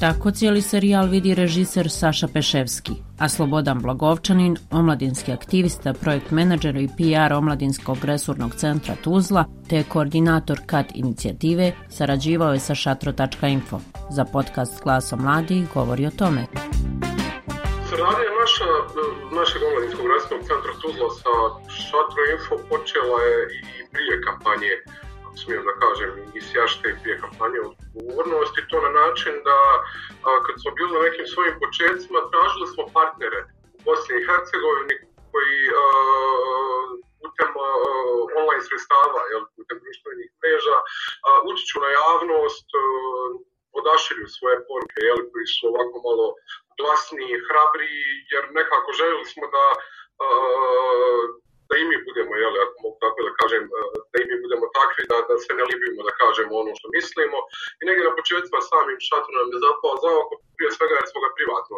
Tako 0.00 0.30
cijeli 0.30 0.62
serijal 0.62 1.06
vidi 1.08 1.34
režiser 1.34 1.90
Saša 1.90 2.28
Peševski, 2.34 2.92
a 3.18 3.28
Slobodan 3.28 3.80
Blagovčanin, 3.82 4.56
omladinski 4.70 5.32
aktivista, 5.32 5.92
projekt 5.92 6.30
menadžer 6.30 6.76
i 6.76 6.88
PR 6.88 7.32
Omladinskog 7.32 7.98
resurnog 8.04 8.54
centra 8.54 8.94
Tuzla, 9.04 9.44
te 9.68 9.82
koordinator 9.82 10.58
KAT 10.66 10.86
inicijative, 10.94 11.72
sarađivao 11.88 12.52
je 12.52 12.60
sa 12.60 12.74
šatro.info. 12.74 13.80
Za 14.10 14.24
podcast 14.24 14.82
Glaso 14.82 15.16
mladi 15.16 15.66
govori 15.74 16.06
o 16.06 16.10
tome. 16.10 16.42
Saradnja 17.88 18.30
naša, 18.42 18.68
našeg 19.38 19.60
omladinskog 19.68 20.06
resurnog 20.14 20.42
centra 20.48 20.72
Tuzla 20.82 21.08
sa 21.20 21.34
Šatro 21.86 22.22
Info 22.34 22.54
počela 22.70 23.18
je 23.28 23.38
i 23.56 23.60
prije 23.92 24.14
kampanje 24.26 24.72
smijem 25.40 25.64
da 25.70 25.74
kažem, 25.84 26.10
i 26.38 26.40
i 26.90 26.98
prije 27.02 27.16
kampanje 27.24 27.58
odgovornosti, 27.68 28.68
to 28.70 28.76
na 28.86 28.90
način 29.00 29.34
da 29.48 29.58
a, 30.28 30.30
kad 30.44 30.54
smo 30.60 30.70
bili 30.78 30.92
na 30.96 31.00
nekim 31.06 31.26
svojim 31.32 31.54
početcima, 31.64 32.28
tražili 32.32 32.66
smo 32.72 32.82
partnere 32.98 33.40
u 33.76 33.78
Bosni 33.86 34.14
i 34.16 34.26
Hercegovini 34.28 34.96
koji 35.32 35.56
a, 35.82 35.84
putem 37.20 37.50
a, 37.66 37.68
online 38.40 38.64
sredstava, 38.68 39.20
jel, 39.32 39.42
putem 39.56 39.76
društvenih 39.84 40.28
mreža, 40.40 40.78
utiču 41.50 41.76
na 41.84 41.90
javnost, 42.00 42.68
odašilju 43.78 44.26
svoje 44.36 44.56
poruke, 44.68 44.98
jel, 45.08 45.20
koji 45.30 45.46
su 45.54 45.62
ovako 45.72 45.96
malo 46.06 46.26
glasniji, 46.78 47.44
hrabri, 47.46 47.92
jer 48.32 48.42
nekako 48.58 48.90
željeli 49.00 49.26
smo 49.32 49.44
da 49.56 49.64
da 51.70 51.74
i 51.80 51.84
mi 51.90 51.96
budemo, 52.06 52.32
jel, 52.42 52.54
ako 52.64 52.76
mogu 52.84 52.98
tako 53.04 53.18
da 53.26 53.30
kažem, 53.40 53.62
e, 53.78 53.80
da 54.10 54.16
i 54.22 54.24
mi 54.30 54.36
budemo 54.44 54.66
takvi, 54.78 55.02
da, 55.10 55.16
da 55.28 55.34
se 55.44 55.50
ne 55.58 55.64
libimo 55.70 56.00
da 56.08 56.12
kažemo 56.22 56.52
ono 56.62 56.72
što 56.78 56.86
mislimo. 56.98 57.38
I 57.80 57.82
negdje 57.86 58.02
na 58.08 58.18
početcima 58.18 58.60
samim 58.70 58.98
šatru 59.08 59.32
nam 59.38 59.48
je 59.54 59.58
zapao 59.66 59.94
za 60.02 60.10
oko, 60.20 60.34
prije 60.56 60.70
svega 60.76 60.94
jer 60.98 61.06
smo 61.10 61.18
ga 61.24 61.30
privatno 61.38 61.76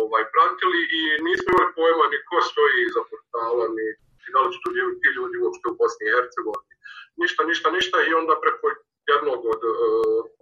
ovaj, 0.00 0.24
pratili 0.34 0.80
i 0.98 1.00
nismo 1.26 1.48
imali 1.52 1.74
pojma 1.78 2.04
ni 2.12 2.18
ko 2.28 2.36
stoji 2.50 2.76
iza 2.88 3.02
portala, 3.10 3.64
ni 3.76 3.86
da 4.34 4.40
li 4.44 4.50
su 4.52 4.58
ti 5.02 5.08
ljudi 5.18 5.36
uopšte 5.42 5.66
u 5.70 5.76
Bosni 5.80 6.04
i 6.06 6.12
Hercegovini. 6.14 6.74
Ništa, 7.22 7.40
ništa, 7.50 7.68
ništa 7.76 7.96
i 8.02 8.14
onda 8.20 8.34
preko 8.44 8.64
jednog 9.12 9.40
od 9.54 9.62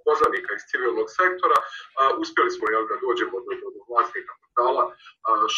poznanika 0.06 0.50
iz 0.54 0.62
civilnog 0.70 1.08
sektora 1.18 1.58
uspjeli 2.22 2.50
smo 2.56 2.64
jel, 2.74 2.84
da 2.90 2.96
dođemo 3.06 3.36
do, 3.44 3.52
do, 3.60 3.66
do 3.74 3.80
vlasnika 3.90 4.32
portala 4.40 4.84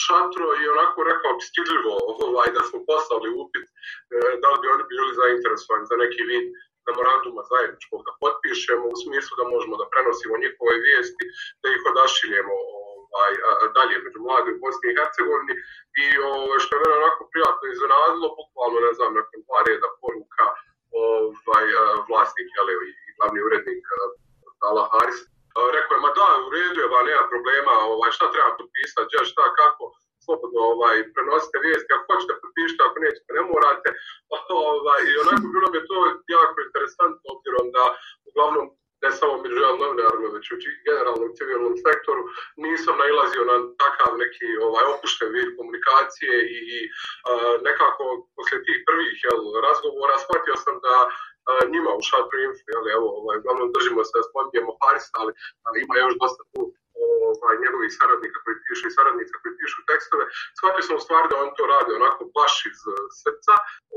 Šatro 0.04 0.46
i 0.60 0.68
onako 0.74 0.98
rekao 1.10 1.32
bi 1.38 1.42
stidljivo 1.50 1.92
ovaj, 2.26 2.48
da 2.56 2.62
smo 2.68 2.78
poslali 2.90 3.28
upit 3.42 3.66
uh, 3.68 4.32
da 4.42 4.46
li 4.50 4.58
bi 4.62 4.72
oni 4.74 4.84
bili 4.92 5.18
zainteresovani 5.20 5.90
za 5.90 5.96
neki 6.04 6.22
vid 6.30 6.46
memoranduma 6.86 7.42
zajedničkog 7.52 8.00
da 8.06 8.12
potpišemo 8.22 8.86
u 8.94 8.96
smislu 9.02 9.32
da 9.40 9.52
možemo 9.54 9.74
da 9.80 9.90
prenosimo 9.92 10.42
njihove 10.44 10.74
vijesti, 10.86 11.24
da 11.60 11.66
ih 11.68 11.82
odašiljemo 11.90 12.54
ovaj, 12.80 13.32
dalje 13.76 13.96
među 14.04 14.18
mladi 14.26 14.50
u 14.52 14.60
Bosni 14.62 14.86
i 14.88 14.96
Hercegovini 14.98 15.54
i 16.02 16.06
ovaj, 16.32 16.58
što 16.62 16.70
je 16.72 16.80
mene 16.82 16.94
onako 17.00 17.22
prijatno 17.32 17.64
iznenadilo, 17.68 18.36
bukvalno 18.38 18.78
ne 18.86 18.92
znam, 18.96 19.10
nakon 19.18 19.38
dva 19.46 19.60
reda 19.68 19.88
poruka 20.02 20.46
ovaj, 21.04 21.66
vlasnik 22.08 22.48
jel, 22.56 22.68
i 22.88 22.90
glavni 23.16 23.40
urednik 23.46 23.84
portala 24.42 24.84
Haris. 24.92 25.20
Rekao 25.76 25.94
je, 25.96 26.02
ma 26.04 26.10
da, 26.18 26.28
u 26.46 26.48
redu 26.54 26.78
je, 26.82 26.88
nema 27.10 27.24
problema, 27.34 27.72
ovaj, 27.92 28.10
šta 28.16 28.24
treba 28.32 28.50
potpisati, 28.60 29.12
šta, 29.30 29.44
kako, 29.60 29.84
slobodno 30.26 30.60
ovaj, 30.74 30.96
prenosite 31.14 31.56
vijesti, 31.64 31.94
ako 31.94 32.06
hoćete 32.10 32.40
potpišite, 32.42 32.80
ako 32.84 32.96
nećete, 33.04 33.30
ne 33.38 33.42
morate. 33.52 33.88
Ovaj, 34.72 35.02
I 35.10 35.18
onako 35.22 35.44
bilo 35.54 35.66
mi 35.70 35.78
je 35.80 35.88
to 35.90 35.96
jako 36.36 36.56
interesantno, 36.66 37.26
obzirom 37.34 37.66
da 37.76 37.84
uglavnom 38.28 38.66
ne 39.06 39.12
samo 39.18 39.34
među 39.42 39.56
novinarima, 39.82 40.28
već 40.36 40.46
u 40.52 40.56
generalnom 40.88 41.30
civilnom 41.36 41.74
sektoru, 41.84 42.22
nisam 42.66 42.94
nailazio 43.02 43.42
na 43.52 43.56
takav 43.82 44.10
neki 44.22 44.48
ovaj, 44.66 44.84
opušten 44.94 45.28
vid 45.34 45.48
komunikacije 45.58 46.34
i, 46.58 46.60
uh, 46.88 47.54
nekako 47.68 48.04
posle 48.36 48.58
tih 48.66 48.78
prvih 48.88 49.14
jel, 49.26 49.40
razgovora 49.66 50.16
shvatio 50.24 50.56
sam 50.64 50.76
da 50.86 50.96
njima 51.74 51.90
u 51.98 52.02
Šatru 52.08 52.36
Info, 52.46 52.66
jel, 52.74 52.84
evo, 52.96 53.06
ovaj, 53.20 53.36
uglavnom 53.40 53.68
držimo 53.76 54.00
se 54.10 54.18
spominjemo 54.28 54.72
Harisa, 54.80 55.14
ali 55.20 55.32
uh, 55.32 55.74
ima 55.84 55.94
još 56.04 56.14
dosta 56.22 56.42
tu 56.52 56.60
ovaj, 57.30 57.54
njegovih 57.64 57.90
saradnika 57.98 58.38
koji 58.44 58.56
pišu 58.64 58.84
i 58.86 58.96
saradnica 58.98 59.34
koji 59.40 59.52
pišu 59.60 59.78
tekstove, 59.90 60.24
shvatio 60.58 60.84
sam 60.86 60.96
u 60.96 61.04
stvari 61.06 61.26
da 61.30 61.36
on 61.44 61.50
to 61.56 61.64
radi 61.74 61.90
onako 62.00 62.22
baš 62.38 62.54
iz 62.70 62.78
srca, 63.20 63.54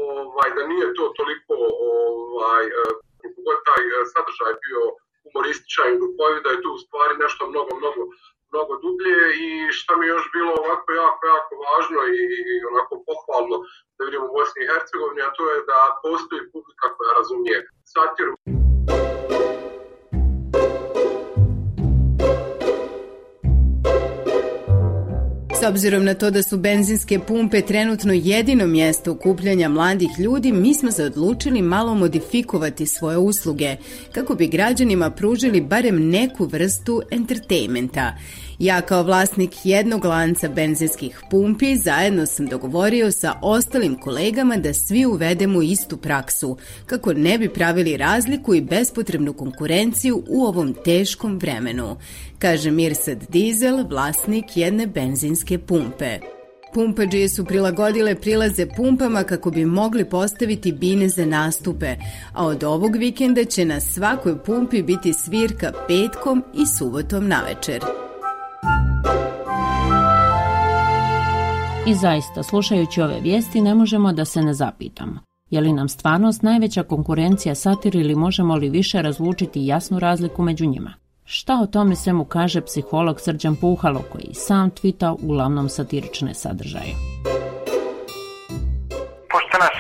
ovaj, 0.08 0.50
da 0.58 0.62
nije 0.72 0.88
to 0.98 1.06
toliko 1.20 1.54
ovaj, 1.92 2.64
koliko 3.20 3.40
god 3.48 3.58
taj 3.70 3.84
sadržaj 4.14 4.54
bio 4.66 4.82
humorističan 5.24 5.88
i 5.90 6.00
duhovit, 6.02 6.44
da 6.44 6.50
je 6.52 6.62
tu 6.64 6.70
u 6.74 6.82
stvari 6.86 7.14
nešto 7.24 7.42
mnogo, 7.54 7.72
mnogo, 7.82 8.02
mnogo 8.52 8.74
dublje 8.84 9.18
i 9.46 9.48
šta 9.80 9.92
mi 9.96 10.06
je 10.06 10.16
još 10.16 10.26
bilo 10.38 10.52
ovako 10.62 10.88
jako, 11.04 11.22
jako 11.34 11.52
važno 11.66 12.00
i 12.20 12.22
onako 12.72 12.94
pohvalno 13.08 13.58
da 13.96 14.06
vidimo 14.06 14.26
u 14.26 14.34
Bosni 14.38 14.60
i 14.62 14.70
Hercegovini, 14.72 15.22
a 15.22 15.34
to 15.38 15.44
je 15.52 15.58
da 15.72 15.80
postoji 16.04 16.52
publika 16.54 16.88
koja 16.98 17.12
razumije 17.20 17.58
satiru. 17.96 18.34
S 25.60 25.64
obzirom 25.64 26.04
na 26.04 26.14
to 26.14 26.32
da 26.32 26.44
su 26.44 26.58
benzinske 26.58 27.20
pumpe 27.20 27.62
trenutno 27.62 28.14
jedino 28.14 28.68
mjesto 28.68 29.12
okupljanja 29.12 29.70
mladih 29.70 30.10
ljudi, 30.20 30.52
mi 30.52 30.74
smo 30.74 30.92
se 30.92 31.04
odlučili 31.04 31.62
malo 31.62 31.96
modifikovati 31.96 32.88
svoje 32.88 33.18
usluge 33.18 33.76
kako 34.12 34.36
bi 34.36 34.48
građanima 34.48 35.10
pružili 35.10 35.62
barem 35.62 36.10
neku 36.10 36.46
vrstu 36.46 37.02
entertainmenta. 37.12 38.14
Ja 38.60 38.82
kao 38.82 39.04
vlasnik 39.04 39.52
jednog 39.64 40.06
lanca 40.06 40.50
benzinskih 40.50 41.22
pumpi 41.32 41.78
zajedno 41.78 42.26
sam 42.26 42.48
dogovorio 42.48 43.12
sa 43.12 43.34
ostalim 43.42 43.96
kolegama 43.96 44.58
da 44.58 44.74
svi 44.74 45.06
uvedemo 45.06 45.62
istu 45.62 45.98
praksu, 45.98 46.58
kako 46.86 47.14
ne 47.14 47.38
bi 47.38 47.50
pravili 47.50 47.98
razliku 47.98 48.56
i 48.56 48.62
bespotrebnu 48.62 49.34
konkurenciju 49.34 50.24
u 50.28 50.44
ovom 50.44 50.76
teškom 50.86 51.38
vremenu, 51.38 51.98
kaže 52.40 52.72
Mirsad 52.72 53.26
Dizel, 53.30 53.88
vlasnik 53.90 54.46
jedne 54.58 54.88
benzinske 54.88 55.58
pumpe. 55.58 56.20
Pumpađije 56.74 57.30
su 57.30 57.46
prilagodile 57.46 58.16
prilaze 58.16 58.66
pumpama 58.78 59.24
kako 59.24 59.52
bi 59.52 59.66
mogli 59.66 60.06
postaviti 60.06 60.72
bine 60.72 61.10
za 61.10 61.26
nastupe, 61.26 61.96
a 62.34 62.46
od 62.46 62.64
ovog 62.64 62.96
vikenda 62.96 63.44
će 63.44 63.66
na 63.66 63.80
svakoj 63.80 64.44
pumpi 64.44 64.84
biti 64.84 65.14
svirka 65.14 65.72
petkom 65.88 66.44
i 66.54 66.66
subotom 66.78 67.28
na 67.28 67.42
večer. 67.42 68.09
I 71.88 71.94
zaista, 71.94 72.44
slušajući 72.44 73.02
ove 73.02 73.20
vijesti, 73.20 73.62
ne 73.62 73.76
možemo 73.76 74.14
da 74.14 74.26
se 74.26 74.42
ne 74.42 74.54
zapitamo. 74.54 75.20
Je 75.50 75.62
li 75.62 75.74
nam 75.74 75.90
stvarnost 75.90 76.42
najveća 76.44 76.84
konkurencija 76.84 77.56
satir 77.56 77.96
ili 77.96 78.16
možemo 78.16 78.56
li 78.56 78.70
više 78.70 79.02
razlučiti 79.02 79.66
jasnu 79.66 80.00
razliku 80.00 80.44
među 80.44 80.66
njima? 80.66 80.94
Šta 81.26 81.54
o 81.64 81.68
tome 81.68 81.96
svemu 81.96 82.26
kaže 82.26 82.62
psiholog 82.62 83.22
Srđan 83.22 83.56
Puhalo 83.56 84.02
koji 84.12 84.34
sam 84.34 84.70
tvita 84.70 85.12
uglavnom 85.12 85.70
satirične 85.70 86.34
sadržaje? 86.34 86.94
Pošto 89.32 89.56
nas 89.66 89.78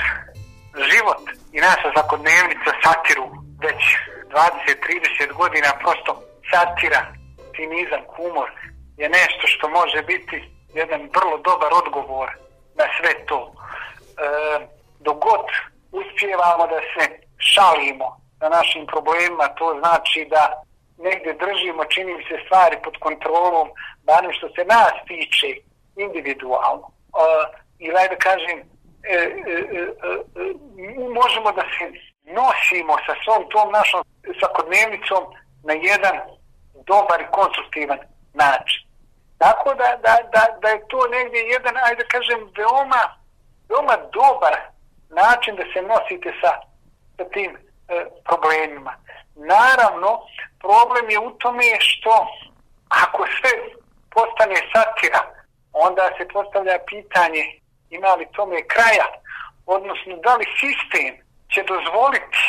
život 0.92 1.24
i 1.56 1.58
naša 1.68 1.88
svakodnevnica 1.94 2.72
satiru 2.84 3.26
već 3.65 3.82
20-30 4.32 5.38
godina 5.42 5.70
prosto 5.82 6.12
satira, 6.52 7.02
cinizam, 7.56 8.02
humor 8.15 8.50
je 9.02 9.10
nešto 9.10 9.48
što 9.48 9.70
može 9.70 10.02
biti 10.02 10.38
jedan 10.74 11.02
vrlo 11.16 11.38
dobar 11.38 11.72
odgovor 11.74 12.30
na 12.76 12.86
sve 12.98 13.26
to. 13.26 13.40
E, 13.52 13.54
dogod 15.00 15.48
uspijevamo 15.92 16.68
da 16.68 16.80
se 16.94 17.04
šalimo 17.38 18.08
na 18.42 18.50
našim 18.50 18.86
problemima, 18.86 19.48
to 19.48 19.76
znači 19.80 20.28
da 20.30 20.64
negdje 20.98 21.34
držimo, 21.34 21.86
čini 21.86 22.14
mi 22.14 22.24
se 22.24 22.36
stvari 22.46 22.78
pod 22.84 22.96
kontrolom, 23.00 23.68
barem 24.04 24.32
što 24.34 24.48
se 24.50 24.64
nas 24.66 24.94
tiče 25.08 25.48
individualno. 25.96 26.88
Uh, 26.88 27.46
I 27.80 27.92
da 27.92 28.16
kažem, 28.28 28.58
e, 29.04 29.16
e, 29.16 29.20
e, 29.20 30.54
možemo 31.20 31.52
da 31.52 31.64
se 31.76 31.86
nosimo 32.40 32.94
sa 33.06 33.14
svom 33.24 33.50
tom 33.50 33.72
našom 33.72 34.02
svakodnevnicom 34.40 35.24
na 35.64 35.74
jedan 35.74 36.16
dobar 36.86 37.22
i 37.22 37.32
konstruktivan 37.32 38.00
način. 38.34 38.88
Tako 39.43 39.69
da, 39.73 39.89
da, 40.06 40.13
da, 40.34 40.43
da 40.62 40.69
je 40.69 40.88
to 40.88 41.08
negdje 41.08 41.39
jedan, 41.39 41.75
ajde 41.84 42.04
kažem, 42.13 42.39
veoma, 42.58 43.04
veoma 43.69 43.95
dobar 44.19 44.56
način 45.10 45.56
da 45.56 45.63
se 45.73 45.82
nosite 45.82 46.30
sa, 46.41 46.52
sa 47.17 47.23
tim 47.34 47.52
e, 47.56 47.60
problemima. 48.28 48.93
Naravno, 49.36 50.10
problem 50.60 51.10
je 51.10 51.19
u 51.19 51.32
tome 51.32 51.63
što 51.80 52.28
ako 52.89 53.25
sve 53.38 53.52
postane 54.15 54.60
satira, 54.73 55.21
onda 55.73 56.10
se 56.17 56.28
postavlja 56.28 56.78
pitanje 56.88 57.43
ima 57.89 58.13
li 58.13 58.28
tome 58.32 58.67
kraja, 58.67 59.08
odnosno 59.65 60.13
da 60.25 60.36
li 60.36 60.45
sistem 60.60 61.13
će 61.54 61.63
dozvoliti 61.63 62.41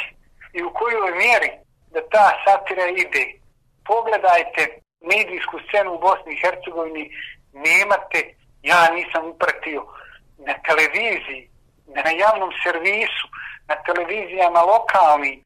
i 0.52 0.62
u 0.62 0.70
kojoj 0.72 1.10
mjeri 1.22 1.50
da 1.92 2.00
ta 2.08 2.26
satira 2.44 2.86
ide. 2.86 3.24
Pogledajte 3.84 4.80
medijsku 5.00 5.56
scenu 5.66 5.90
u 5.94 5.98
Bosni 5.98 6.32
i 6.34 6.40
Hercegovini, 6.42 7.04
nemate, 7.52 8.20
ja 8.62 8.80
nisam 8.98 9.22
upratio, 9.32 9.82
na 10.46 10.54
televiziji, 10.68 11.50
na 11.86 12.10
javnom 12.22 12.50
servisu, 12.64 13.26
na 13.68 13.74
televizijama 13.86 14.60
lokalnim, 14.72 15.44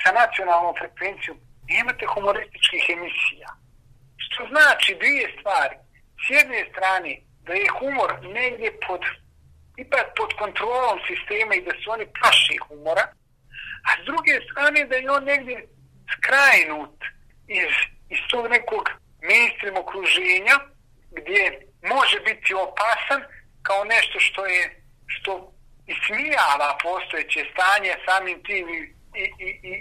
sa 0.00 0.12
nacionalnom 0.12 0.74
frekvencijom, 0.80 1.36
nemate 1.68 2.04
humorističkih 2.14 2.84
emisija. 2.96 3.48
Što 4.24 4.46
znači 4.52 4.90
dvije 5.00 5.26
stvari. 5.38 5.76
S 6.22 6.30
jedne 6.36 6.60
strane, 6.70 7.12
da 7.46 7.52
je 7.52 7.74
humor 7.78 8.10
negdje 8.22 8.68
pod, 8.86 9.02
ipak 9.76 10.06
pod 10.16 10.30
kontrolom 10.42 10.98
sistema 11.08 11.54
i 11.54 11.64
da 11.66 11.72
su 11.80 11.90
oni 11.90 12.06
plaši 12.18 12.56
humora, 12.66 13.04
a 13.88 13.90
s 14.00 14.04
druge 14.04 14.34
strane 14.46 14.84
da 14.84 14.96
je 14.96 15.10
on 15.10 15.24
negdje 15.24 15.56
skrajnut 16.12 16.96
iz, 17.48 17.74
iz 18.10 18.18
tog 18.30 18.50
nekog 18.50 18.84
mainstream 19.22 19.76
okruženja 19.76 20.56
gdje 21.10 21.42
može 21.82 22.20
biti 22.20 22.54
opasan 22.54 23.22
kao 23.62 23.84
nešto 23.84 24.20
što 24.20 24.46
je 24.46 24.82
što 25.06 25.52
ismijava 25.86 26.78
postojeće 26.82 27.40
stanje 27.52 27.94
samim 28.06 28.42
tim 28.42 28.68
i 28.68 28.94
i, 29.16 29.22
i, 29.42 29.72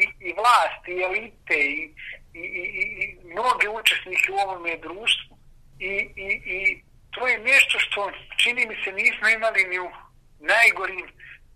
i, 0.00 0.08
i, 0.20 0.32
vlasti, 0.32 0.90
i 0.90 1.02
elite, 1.02 1.58
i, 1.58 1.94
i, 2.34 2.40
i, 2.40 2.82
i 3.02 3.18
mnoge 3.24 3.68
učesnike 3.68 4.32
u 4.32 4.36
ovome 4.36 4.76
društvu. 4.76 5.38
I, 5.78 5.92
i, 6.16 6.28
I 6.56 6.82
to 7.10 7.26
je 7.26 7.38
nešto 7.38 7.78
što 7.78 8.12
čini 8.36 8.66
mi 8.66 8.76
se 8.84 8.92
nismo 8.92 9.28
imali 9.28 9.64
ni 9.64 9.78
u 9.78 9.90
najgorim 10.38 11.06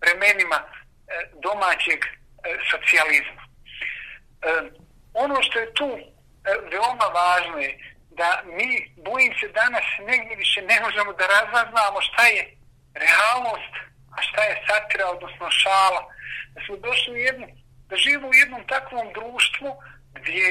vremenima 0.01 0.55
e, 0.55 0.67
domaćeg 1.41 1.99
e, 2.05 2.09
socijalizma. 2.71 3.41
E, 5.15 5.23
ono 5.23 5.41
što 5.41 5.59
je 5.59 5.73
tu 5.73 5.99
veoma 6.71 7.05
važno 7.05 7.57
je 7.57 7.77
da 8.09 8.41
mi, 8.45 8.93
bojim 8.97 9.33
se 9.39 9.47
danas, 9.47 9.83
negdje 9.99 10.35
više 10.35 10.61
ne 10.61 10.81
možemo 10.81 11.13
da 11.13 11.25
razaznamo 11.27 12.01
šta 12.01 12.23
je 12.27 12.43
realnost, 12.93 13.73
a 14.15 14.21
šta 14.21 14.41
je 14.43 14.63
satira, 14.67 15.05
odnosno 15.09 15.51
šala, 15.51 16.01
da 16.53 16.61
smo 16.65 16.75
došli 16.77 17.13
u 17.13 17.17
jednu, 17.17 17.47
da 17.89 17.95
živimo 17.95 18.27
u 18.27 18.39
jednom 18.41 18.63
takvom 18.67 19.07
društvu 19.13 19.69
gdje, 20.13 20.47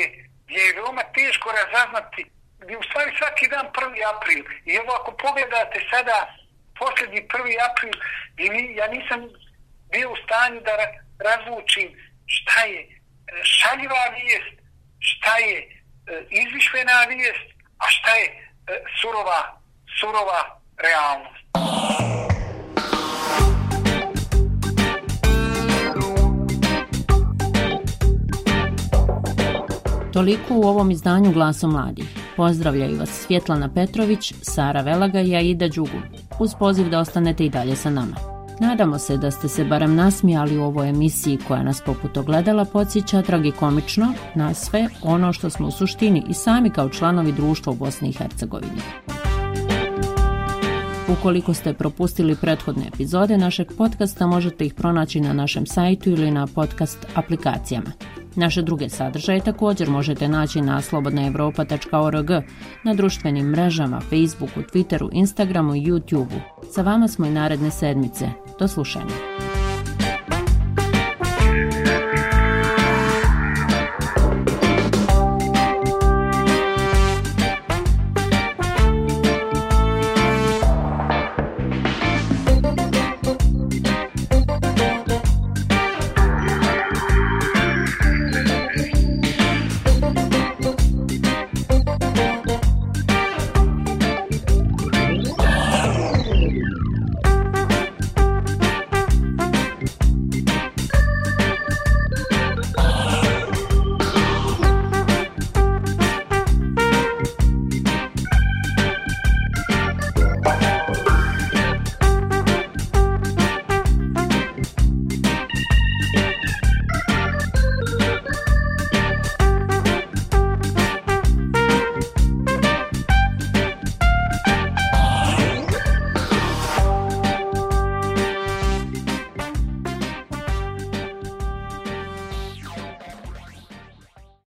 gdje 0.46 0.60
je 0.64 0.74
veoma 0.74 1.02
teško 1.02 1.48
razaznati, 1.60 2.22
gdje 2.58 2.78
u 2.78 2.82
stvari 2.82 3.10
svaki 3.18 3.48
dan 3.48 3.66
1. 3.66 4.16
april. 4.16 4.44
I 4.64 4.70
evo 4.80 4.90
ako 5.00 5.10
pogledate 5.12 5.78
sada 5.90 6.16
posljednji 6.78 7.28
1. 7.28 7.56
april, 7.68 7.94
ja 8.80 8.86
nisam 8.88 9.20
bio 9.92 10.12
u 10.12 10.16
stanju 10.24 10.60
da 10.60 10.74
razlučim 11.28 11.88
šta 12.26 12.60
je 12.64 12.80
e, 12.80 12.88
šaljiva 13.42 14.04
vijest, 14.18 14.56
šta 14.98 15.36
je 15.36 15.56
e, 15.58 15.66
izvišljena 16.30 17.04
vijest, 17.08 17.46
a 17.78 17.86
šta 17.88 18.10
je 18.14 18.26
e, 18.26 18.38
surova, 19.00 19.60
surova 20.00 20.60
realnost. 20.76 21.44
Toliko 30.12 30.54
u 30.54 30.62
ovom 30.62 30.90
izdanju 30.90 31.32
Glasom 31.32 31.72
mladih. 31.72 32.06
Pozdravljaju 32.36 32.98
vas 32.98 33.10
Svjetlana 33.10 33.74
Petrović, 33.74 34.32
Sara 34.42 34.80
Velaga 34.80 35.20
i 35.20 35.36
Aida 35.36 35.68
Đugu, 35.68 36.02
uz 36.40 36.50
poziv 36.58 36.88
da 36.88 36.98
ostanete 36.98 37.44
i 37.44 37.48
dalje 37.48 37.76
sa 37.76 37.90
nama. 37.90 38.33
Nadamo 38.60 38.98
se 38.98 39.16
da 39.16 39.30
ste 39.30 39.48
se 39.48 39.64
barem 39.64 39.94
nasmijali 39.94 40.58
u 40.58 40.64
ovoj 40.64 40.88
emisiji 40.88 41.38
koja 41.48 41.62
nas 41.62 41.82
poput 41.86 42.16
ogledala 42.16 42.64
podsjeća 42.64 43.22
tragikomično 43.22 44.14
na 44.34 44.54
sve 44.54 44.88
ono 45.02 45.32
što 45.32 45.50
smo 45.50 45.68
u 45.68 45.70
suštini 45.70 46.24
i 46.28 46.34
sami 46.34 46.70
kao 46.70 46.88
članovi 46.88 47.32
društva 47.32 47.72
u 47.72 47.76
Bosni 47.76 48.08
i 48.08 48.12
Hercegovini. 48.12 48.80
Ukoliko 51.08 51.54
ste 51.54 51.72
propustili 51.72 52.36
prethodne 52.36 52.86
epizode 52.94 53.38
našeg 53.38 53.72
podcasta, 53.78 54.26
možete 54.26 54.66
ih 54.66 54.74
pronaći 54.74 55.20
na 55.20 55.32
našem 55.32 55.66
sajtu 55.66 56.10
ili 56.10 56.30
na 56.30 56.46
podcast 56.46 57.06
aplikacijama. 57.14 57.90
Naše 58.36 58.62
druge 58.62 58.88
sadržaje 58.88 59.40
također 59.40 59.90
možete 59.90 60.28
naći 60.28 60.60
na 60.60 60.82
slobodnaevropa.org, 60.82 62.30
na 62.84 62.94
društvenim 62.94 63.46
mrežama, 63.46 64.00
Facebooku, 64.00 64.60
Twitteru, 64.60 65.08
Instagramu 65.12 65.74
i 65.74 65.80
YouTubeu. 65.80 66.40
Sa 66.74 66.82
vama 66.82 67.08
smo 67.08 67.26
i 67.26 67.30
naredne 67.30 67.70
sedmice. 67.70 68.28
Do 68.58 68.68
slušanja. 68.68 69.53